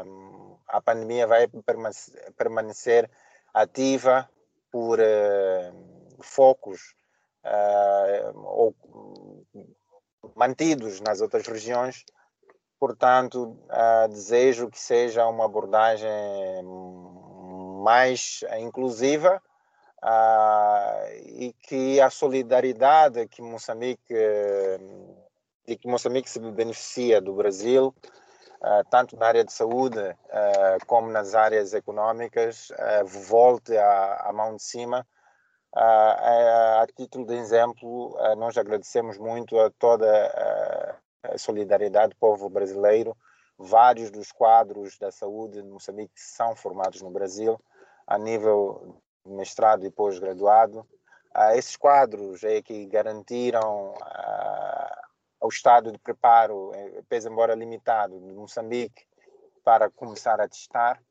[0.05, 1.47] um, a pandemia vai
[2.38, 3.09] permanecer
[3.53, 4.30] ativa
[4.71, 6.95] por uh, focos
[7.43, 8.76] uh, ou
[10.36, 12.05] mantidos nas outras regiões.
[12.80, 16.09] Portanto, uh, desejo que seja uma abordagem
[17.84, 19.41] mais inclusiva
[21.23, 24.13] e que a solidariedade que Moçambique
[25.67, 27.93] e que Moçambique se beneficia do Brasil,
[28.61, 34.55] uh, tanto na área de saúde uh, como nas áreas econômicas, uh, volte à, mão
[34.55, 35.05] de cima.
[35.76, 40.07] A título de exemplo, nós agradecemos muito a toda
[41.23, 43.15] a solidariedade do povo brasileiro.
[43.57, 47.59] Vários dos quadros da saúde de Moçambique são formados no Brasil,
[48.07, 50.86] a nível mestrado e pós-graduado.
[51.53, 53.93] esses quadros é que garantiram
[55.41, 59.05] ao estado de preparo, eh, pese embora limitado, de Moçambique
[59.63, 61.01] para começar a testar.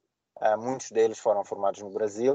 [0.59, 2.35] Muitos deles foram formados no Brasil.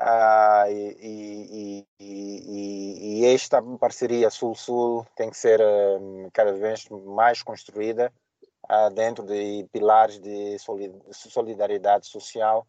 [0.00, 7.42] Uh, e, e, e, e, esta parceria Sul-Sul tem que ser uh, cada vez mais
[7.42, 8.12] construída
[8.70, 10.56] uh, dentro de pilares de
[11.10, 12.64] solidariedade social.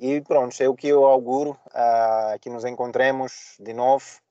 [0.00, 1.56] e pronto, é o que eu auguro,
[2.40, 4.22] que nos encontremos de novo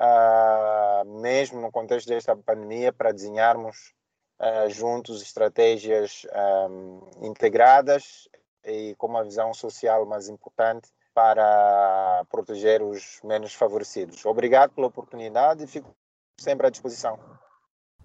[0.00, 3.92] uh, mesmo no contexto desta pandemia, para desenharmos
[4.40, 6.26] uh, juntos estratégias
[6.68, 8.28] um, integradas
[8.70, 14.24] e com uma visão social mais importante para proteger os menos favorecidos.
[14.24, 15.94] Obrigado pela oportunidade e fico
[16.38, 17.18] sempre à disposição.